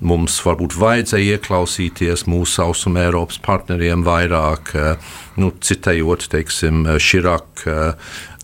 mums 0.02 0.38
varbūt 0.46 0.76
vajadzēja 0.80 1.38
ieklausīties 1.38 2.26
mūsu 2.30 2.64
austrumu 2.64 3.02
Eiropas 3.04 3.40
partneriem 3.44 4.06
vairāk, 4.08 4.74
nu, 5.42 5.52
citējot, 5.60 6.30
teiksim, 6.32 6.86
Širak 7.02 7.66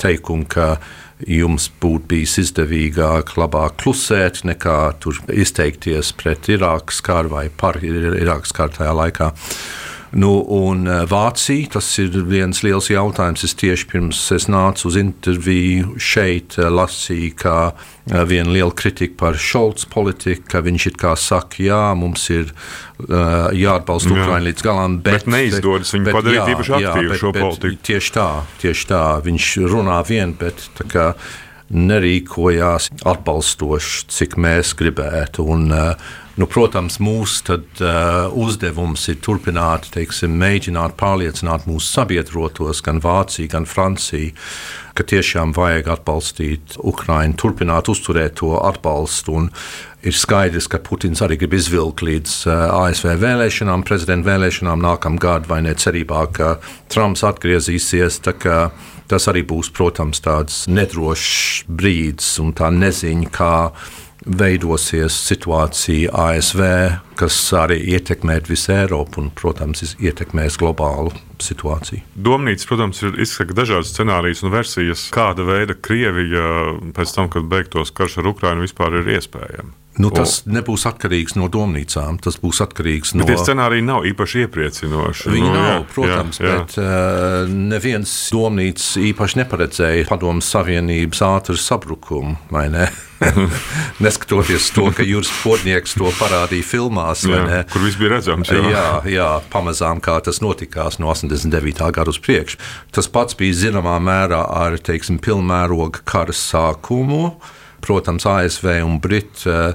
teikumu, 0.01 0.47
ka 0.51 0.75
jums 1.23 1.69
būtu 1.81 2.09
bijis 2.11 2.35
izdevīgāk, 2.43 3.35
labāk 3.39 3.77
klusēt, 3.83 4.43
nekā 4.47 4.79
tur 4.99 5.19
izteikties 5.31 6.11
pret 6.19 6.49
Irākas 6.51 6.99
karu 7.05 7.31
vai 7.37 7.47
par 7.49 7.79
Irākas 7.79 8.55
karu 8.55 8.75
tajā 8.79 8.95
laikā. 8.99 9.31
Nu, 10.15 10.45
un 10.47 10.85
eh, 10.87 11.01
Vācija, 11.11 11.73
tas 11.75 11.89
ir 11.99 12.13
viens 12.29 12.61
liels 12.63 12.87
jautājums. 12.87 13.43
Es 13.43 13.55
tieši 13.59 13.87
pirms 13.91 14.21
es 14.31 14.47
nācu 14.47 14.87
uz 14.87 14.95
interviju 14.99 15.97
šeit, 15.99 16.55
eh, 16.55 16.69
lasīju, 16.71 17.33
ka 17.41 17.55
eh, 17.73 18.21
viena 18.29 18.53
liela 18.55 18.71
kritika 18.71 19.17
par 19.25 19.35
Šolts 19.35 19.89
politiku, 19.91 20.47
ka 20.53 20.63
viņš 20.63 20.87
it 20.93 20.99
kā 21.03 21.17
saka, 21.19 21.59
jā, 21.67 21.83
mums 21.99 22.29
ir 22.31 22.55
jāatbalsta 22.95 24.07
jā. 24.07 24.21
Ukraiņa 24.23 24.45
līdz 24.45 24.63
galam, 24.63 24.93
bet, 25.03 25.25
bet 25.25 25.31
neizdodas 25.33 25.91
viņu 25.91 26.13
padarīt 26.15 26.51
īpaši 26.53 26.75
aktīvu 26.77 27.03
jā, 27.03 27.09
bet, 27.11 27.19
šo 27.19 27.31
bet, 27.35 27.43
politiku. 27.43 27.81
Tieši 27.91 28.13
tā, 28.15 28.29
tieši 28.61 28.91
tā, 28.93 29.05
viņš 29.25 29.47
runā 29.67 29.97
vien, 30.07 30.31
bet 30.39 30.69
tā 30.79 30.87
kā 30.87 31.09
nerīkojās 31.75 32.93
atbalstoši, 33.03 34.05
cik 34.15 34.39
mēs 34.39 34.71
gribētu. 34.79 35.43
Un, 35.51 35.67
uh, 35.75 36.13
Nu, 36.35 36.49
protams, 36.51 36.97
mūsu 36.99 37.43
tad, 37.47 37.67
uh, 37.79 38.25
uzdevums 38.35 39.05
ir 39.07 39.21
turpināt, 39.23 39.87
teiksim, 39.93 40.33
mēģināt 40.35 40.97
pārliecināt 40.99 41.63
mūsu 41.69 41.87
sabiedrotos, 41.87 42.81
gan 42.83 42.99
Vāciju, 42.99 43.47
gan 43.53 43.63
Franciju, 43.63 44.33
ka 44.99 45.05
tiešām 45.07 45.53
vajag 45.55 45.87
atbalstīt 45.95 46.75
Ukraiņu, 46.83 47.39
turpināt 47.39 47.87
uzturēt 47.91 48.35
to 48.41 48.51
atbalstu. 48.59 49.37
Un 49.39 49.49
ir 50.03 50.19
skaidrs, 50.19 50.67
ka 50.67 50.83
Putins 50.83 51.23
arī 51.23 51.39
grib 51.39 51.55
izvilkt 51.55 52.03
līdz 52.03 52.37
uh, 52.51 52.67
ASV 52.83 53.15
vēlēšanām, 53.23 53.87
prezidenta 53.87 54.33
vēlēšanām 54.33 54.83
nākamgad, 54.83 55.47
vai 55.47 55.63
ne 55.63 55.71
cerībā, 55.71 56.27
ka 56.35 56.57
Trumps 56.91 57.23
atgriezīsies. 57.31 58.19
Tas 59.05 59.27
arī 59.29 59.43
būs, 59.45 59.69
protams, 59.71 60.19
tāds 60.25 60.65
nedrošs 60.67 61.69
brīdis 61.69 62.39
un 62.41 62.55
tā 62.57 62.71
neziņa, 62.73 63.31
kā 63.31 63.55
veidosies 64.25 65.15
situācija 65.27 66.11
ASV, 66.17 66.63
kas 67.19 67.37
arī 67.55 67.77
ietekmēs 67.93 68.49
visu 68.49 68.73
Eiropu 68.75 69.21
un, 69.21 69.29
protams, 69.37 69.83
ietekmēs 70.01 70.57
globālu 70.61 71.13
situāciju. 71.41 72.01
Domnīca, 72.15 72.67
protams, 72.69 73.01
ir 73.05 73.19
izsaka 73.21 73.55
dažādas 73.57 73.93
scenārijas 73.93 74.43
un 74.43 74.53
versijas, 74.55 75.07
kāda 75.13 75.45
veida 75.47 75.77
Krievija 75.77 76.75
pēc 76.95 77.15
tam, 77.15 77.31
kad 77.31 77.47
beigtos 77.51 77.93
karš 77.95 78.19
ar 78.23 78.31
Ukrajinu 78.33 78.65
vispār 78.65 79.01
ir 79.01 79.15
iespējama. 79.17 79.75
Nu, 80.01 80.09
tas 80.11 80.41
o. 80.41 80.51
nebūs 80.51 80.83
atkarīgs 80.89 81.37
no 81.39 81.47
domnīcām. 81.51 82.19
Tas 82.23 82.35
būs 82.41 82.59
atkarīgs 82.65 83.13
bet 83.13 83.21
no. 83.21 83.27
Tie 83.29 83.37
scenāriji 83.39 83.85
nav 83.87 84.07
īpaši 84.09 84.43
iepriecinoši. 84.45 85.31
Viņi 85.31 85.47
nu, 85.47 85.55
nav, 85.55 85.71
jā, 85.71 85.79
protams, 85.93 86.39
jā, 86.41 86.51
jā. 86.51 86.59
bet 86.59 86.77
uh, 86.81 87.55
neviens 87.71 88.13
domnīca 88.35 89.05
īpaši 89.11 89.41
neparedzēja 89.43 90.07
Padomu 90.11 90.43
Savienības 90.43 91.23
ātru 91.29 91.57
sabrukumu. 91.59 92.35
Ne? 92.75 92.89
Neskatoties 94.03 94.69
to, 94.75 94.89
ka 94.95 95.05
Juris 95.07 95.31
Pornieks 95.39 95.95
to 95.95 96.11
parādīja 96.19 96.67
filmās, 96.67 97.23
jā, 97.27 97.63
kur 97.71 97.85
viss 97.85 97.99
bija 97.99 98.17
redzams. 98.17 98.51
Jā. 98.51 98.63
jā, 98.71 98.87
jā, 99.15 99.29
pamazām 99.53 100.01
kā 100.03 100.17
tas 100.25 100.41
notikās 100.43 100.99
no 100.99 101.11
89. 101.13 101.85
gada 101.95 102.11
uz 102.11 102.19
priekšu. 102.19 102.59
Tas 102.95 103.07
pats 103.11 103.37
bija 103.39 103.55
zināmā 103.67 103.95
mērā 104.03 104.43
ar 104.59 104.75
teiksim, 104.75 105.21
pilnmēroga 105.23 106.03
kara 106.03 106.35
sākumu 106.35 107.37
protams, 107.83 108.25
ASV 108.29 108.79
un 108.85 108.99
Britu 109.03 109.49
uh, 109.51 109.73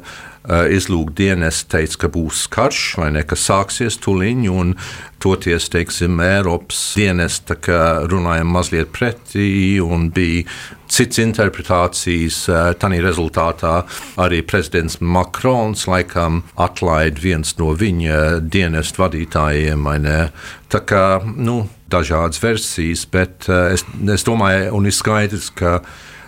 uh, 0.48 0.66
izlūkdienas 0.72 1.64
teica, 1.70 2.04
ka 2.04 2.10
būs 2.12 2.46
karš 2.52 2.82
vai 3.00 3.10
ne, 3.14 3.24
ka 3.26 3.38
sāksies 3.38 3.98
tuliņi, 4.02 4.50
un 4.50 4.74
toties, 5.20 5.68
teiksim, 5.72 6.20
Eiropas 6.24 6.80
dienesta, 6.96 7.56
ka 7.60 8.06
runājam 8.10 8.52
mazliet 8.54 8.92
pretī, 8.94 9.80
un 9.84 10.08
bija 10.14 10.46
cits 10.90 11.20
interpretācijas. 11.22 12.42
Uh, 12.50 12.70
Tanī 12.80 13.00
rezultātā 13.04 13.80
arī 14.20 14.40
prezidents 14.46 15.00
Makrons 15.00 15.86
laikam 15.90 16.42
atlaid 16.60 17.20
viens 17.22 17.56
no 17.60 17.74
viņa 17.78 18.40
dienestu 18.46 19.04
vadītājiem. 19.04 19.90
Tā 20.70 20.80
kā, 20.86 21.04
nu, 21.36 21.62
dažādas 21.90 22.40
versijas, 22.42 23.04
bet 23.10 23.48
es, 23.50 23.84
es 24.14 24.26
domāju, 24.26 24.70
un 24.78 24.86
ir 24.86 24.94
skaidrs, 24.94 25.50
ka 25.58 25.80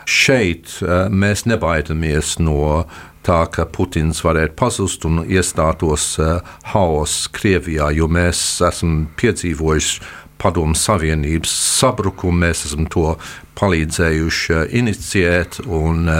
Šeit 0.08 0.78
eh, 0.82 1.06
mēs 1.08 1.44
nebaidamies 1.46 2.36
no 2.42 2.84
tā, 3.22 3.44
ka 3.54 3.66
Putins 3.70 4.22
varētu 4.24 4.56
pazust 4.58 5.06
un 5.06 5.22
iestātos 5.22 6.16
uh, 6.18 6.40
haoss 6.72 7.28
Krievijā, 7.30 7.92
jo 7.94 8.08
mēs 8.10 8.40
esam 8.66 9.04
piedzīvojuši 9.20 10.00
Padomu 10.42 10.74
Savienības 10.74 11.52
sabrukumu, 11.78 12.40
mēs 12.42 12.64
esam 12.66 12.88
to 12.90 13.12
palīdzējuši 13.60 14.56
uh, 14.56 14.66
inicijēt. 14.82 15.62
Un, 15.70 16.10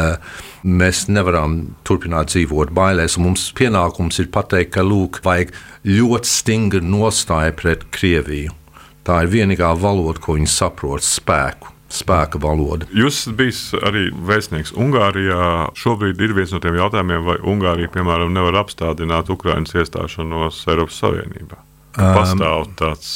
Mēs 0.62 1.08
nevaram 1.10 1.56
turpināt 1.82 2.28
dzīvot 2.30 2.70
bailēs. 2.70 3.16
Mums 3.18 3.48
pienākums 3.58 4.20
ir 4.22 4.28
pateikt, 4.30 4.70
ka 4.76 4.84
lūk, 4.86 5.18
vajag 5.26 5.50
ļoti 5.90 6.30
stingru 6.30 6.84
nostāju 6.86 7.56
pret 7.58 7.82
Krieviju. 7.90 8.54
Tā 9.02 9.24
ir 9.24 9.34
vienīgā 9.34 9.74
valoda, 9.74 10.22
ko 10.22 10.38
viņi 10.38 10.54
saprot- 10.54 11.02
spēku 11.18 11.71
spēka 11.92 12.40
valoda. 12.42 12.88
Jūs 12.96 13.22
esat 13.22 13.36
bijis 13.38 13.60
arī 13.82 14.06
vēstnieks 14.12 14.74
Ungārijā. 14.78 15.48
Šobrīd 15.78 16.22
ir 16.24 16.34
viens 16.36 16.54
no 16.54 16.62
tiem 16.62 16.78
jautājumiem, 16.80 17.26
vai 17.26 17.36
Ungārija, 17.52 17.92
piemēram, 17.92 18.32
nevar 18.34 18.62
apstādināt 18.62 19.30
Ukraiņas 19.32 19.76
iestāšanos 19.82 20.64
Eiropas 20.72 21.02
Savienībā. 21.02 21.60
Um, 21.92 22.14
Pastāv 22.16 22.70
tāds 22.80 23.12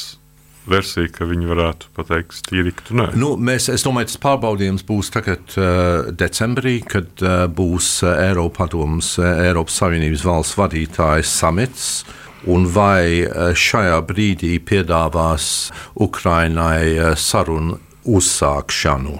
versija, 0.66 1.08
ka 1.14 1.26
viņi 1.28 1.48
varētu 1.48 1.90
pateikt, 1.96 2.36
stīri, 2.40 2.74
ka 2.74 2.88
tu 2.88 2.98
nē. 2.98 3.08
Nu, 3.18 3.34
mēs, 3.38 3.70
es 3.72 3.86
domāju, 3.86 4.10
tas 4.10 4.20
pārbaudījums 4.22 4.84
būs 4.86 5.12
tagad 5.14 5.56
uh, 5.56 6.10
decembrī, 6.10 6.80
kad 6.84 7.24
uh, 7.24 7.46
būs 7.48 7.90
uh, 8.04 8.12
Eiropadoms, 8.26 9.14
Eiropas 9.22 9.80
Savienības 9.82 10.26
valsts 10.26 10.60
vadītājs 10.60 11.34
samits. 11.40 11.90
Un 12.46 12.68
vai 12.70 13.26
šajā 13.58 13.96
brīdī 14.06 14.52
piedāvās 14.62 15.72
Ukrainai 16.04 17.16
sarunu 17.18 17.80
uzsākšanu. 18.06 19.18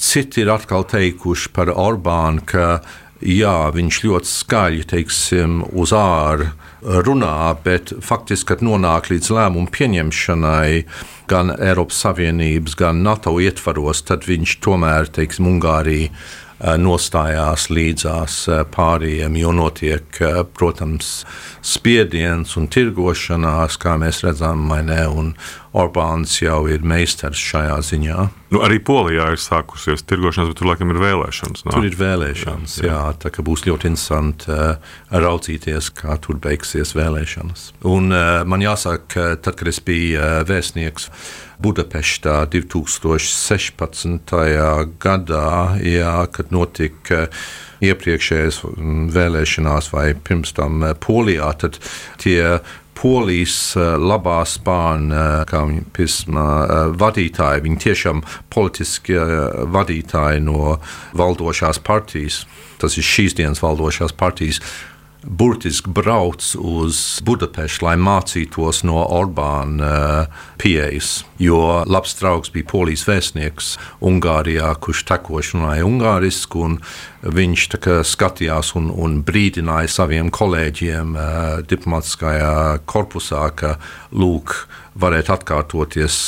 Citi 0.00 0.44
ir 0.44 0.52
atkal 0.54 0.86
teikuši 0.88 1.52
par 1.52 1.72
Orbānu, 1.74 2.44
ka 2.48 2.80
jā, 3.20 3.56
viņš 3.74 4.02
ļoti 4.06 4.30
skaļi 4.30 4.86
teiksim, 4.94 5.60
uz 5.76 5.92
ārā 5.96 6.52
runā, 6.80 7.52
bet 7.64 7.92
faktiski, 8.00 8.54
kad 8.54 8.62
nonāk 8.64 9.10
līdz 9.12 9.32
lēmumu 9.36 9.68
pieņemšanai 9.74 10.84
gan 11.30 11.52
Eiropas 11.58 12.00
Savienības, 12.06 12.76
gan 12.80 13.02
NATO 13.04 13.36
ietvaros, 13.40 14.02
tad 14.08 14.24
viņš 14.28 14.56
tomēr, 14.64 15.10
teiksim, 15.12 15.50
Ungārija 15.52 16.08
nostājās 16.60 17.68
līdzās 17.72 18.36
eh, 18.48 18.62
pārējiem, 18.74 19.38
jo 19.40 19.52
notiek, 19.56 20.20
eh, 20.20 20.42
protams, 20.44 21.24
spiediens 21.64 22.56
un 22.60 22.68
tirgošanās, 22.68 23.78
kā 23.80 23.96
mēs 24.00 24.22
redzam, 24.26 24.68
ne, 24.84 25.02
un 25.08 25.34
Orbāns 25.70 26.32
jau 26.42 26.64
ir 26.66 26.82
meistars 26.82 27.38
šajā 27.38 27.76
ziņā. 27.86 28.22
Nu, 28.50 28.62
arī 28.66 28.80
Polijā 28.82 29.28
ir 29.30 29.38
sākusies 29.38 30.02
tirgošanās, 30.02 30.50
bet 30.50 30.58
tur 30.58 30.66
laikam 30.66 30.90
ir 30.90 30.98
vēlēšanas. 30.98 31.62
Nā? 31.62 31.74
Tur 31.76 31.86
ir 31.86 31.94
vēlēšanas, 32.00 32.74
jā, 32.80 32.88
jā. 32.88 32.96
jā 32.96 33.18
tā 33.22 33.30
kā 33.30 33.44
būs 33.46 33.62
ļoti 33.68 33.92
interesanti 33.92 34.50
uh, 34.50 34.96
raudzīties, 35.14 35.92
kā 35.94 36.16
tur 36.24 36.40
beigsies 36.42 36.96
vēlēšanas. 36.98 37.68
Un 37.86 38.10
uh, 38.10 38.40
man 38.50 38.66
jāsaka, 38.66 39.36
tad, 39.38 39.60
kad 39.60 39.70
es 39.70 39.78
biju 39.86 40.18
uh, 40.18 40.40
vēstnieks, 40.48 41.06
Budapeštā 41.60 42.46
2016. 42.52 44.32
gadā, 45.00 45.76
jā, 45.84 46.26
kad 46.32 46.52
notika 46.54 47.28
iepriekšējās 47.84 48.60
vēlēšanās 49.14 49.92
vai 49.92 50.14
pirms 50.16 50.52
tam 50.56 50.84
Polijā, 51.04 51.50
tad 51.60 51.76
tie 52.20 52.60
polijas 53.00 53.76
labā 54.00 54.40
spāņu, 54.48 55.20
kā 55.48 55.60
viņi 55.68 55.84
pisma, 55.96 56.44
vadītāji, 57.00 57.64
viņi 57.64 57.78
tiešām 57.86 58.20
politiski 58.52 59.16
vadītāji 59.72 60.40
no 60.44 60.76
valdošās 61.16 61.80
partijas. 61.84 62.44
Tas 62.80 62.96
ir 62.96 63.04
šīs 63.04 63.36
dienas 63.36 63.60
valdošās 63.64 64.12
partijas 64.16 64.60
burtiski 65.22 65.90
brauc 65.90 66.44
uz 66.56 67.20
Budapeštu, 67.24 67.84
lai 67.84 67.96
mācītos 68.00 68.82
no 68.88 69.02
Orbāna 69.04 69.90
uh, 69.90 70.40
pieejas. 70.60 71.24
Jo 71.40 71.82
labs 71.88 72.16
draugs 72.18 72.52
bija 72.52 72.68
polijas 72.70 73.04
vēstnieks 73.08 73.74
Ungārijā, 74.04 74.72
kurš 74.80 75.04
tekoši 75.10 75.56
runāja 75.56 75.86
ungāriski. 75.88 76.66
Viņš 77.20 77.66
skatījās 78.08 78.74
un, 78.80 78.90
un 78.90 79.20
brīdināja 79.26 79.92
saviem 79.92 80.32
kolēģiem 80.32 81.14
uh, 81.16 81.60
diplomātiskajā 81.68 82.80
korpusā, 82.88 83.46
ka 83.56 83.76
lūk, 84.12 84.56
varētu 85.00 85.36
atkārtoties 85.36 86.18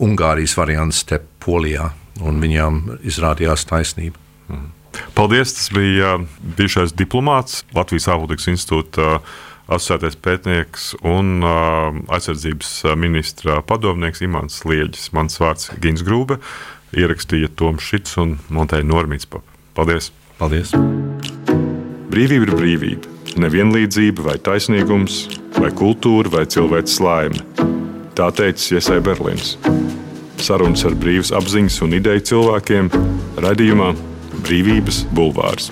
Ungārijas 0.00 0.56
variants 0.56 1.04
te 1.04 1.20
Polijā. 1.40 1.90
Un 2.20 2.40
viņām 2.40 3.00
izrādījās 3.08 3.64
taisnība. 3.68 4.20
Mm. 4.48 4.79
Paldies! 5.14 5.54
Tas 5.56 5.70
bija 5.74 6.16
uh, 6.18 6.26
bijušais 6.58 6.94
diplomāts 6.98 7.62
Latvijas 7.76 8.08
ārpolitikas 8.10 8.50
institūta 8.54 9.06
uh, 9.16 9.38
asociētais 9.70 10.18
pētnieks 10.18 10.90
un 11.06 11.44
uh, 11.46 11.94
aizsardzības 12.10 12.72
ministra 12.98 13.60
padomnieks 13.66 14.24
Imants 14.26 14.64
Lieģis. 14.66 15.12
Mans 15.16 15.38
vārds 15.42 15.70
ir 15.70 15.80
Gins 15.84 16.02
Grūbe, 16.06 16.40
ierakstīja 16.96 17.52
Toms 17.56 17.86
Šits 17.86 18.18
un 18.22 18.38
Monteja 18.50 18.86
Normīts. 18.86 19.30
Paldies! 19.76 20.10
Paldies! 20.40 20.74
Brīvība 22.10 22.48
ir 22.48 22.54
brīvība. 22.58 23.16
Nevienlīdzība 23.38 24.24
vai 24.26 24.36
taisnīgums, 24.42 25.20
vai 25.54 25.70
kultūra, 25.76 26.32
vai 26.32 26.42
cilvēks 26.50 26.98
laime. 27.04 27.44
Tā 28.18 28.26
teica 28.34 28.74
Iesai 28.74 28.98
Berlīns. 29.04 29.54
Sarunas 30.42 30.82
ar 30.88 30.96
brīvas 30.98 31.30
apziņas 31.36 31.76
un 31.86 31.94
ideju 32.00 32.24
cilvēkiem 32.32 32.90
raidījumā 33.44 33.92
Brīvības 34.44 35.04
bulvārs. 35.16 35.70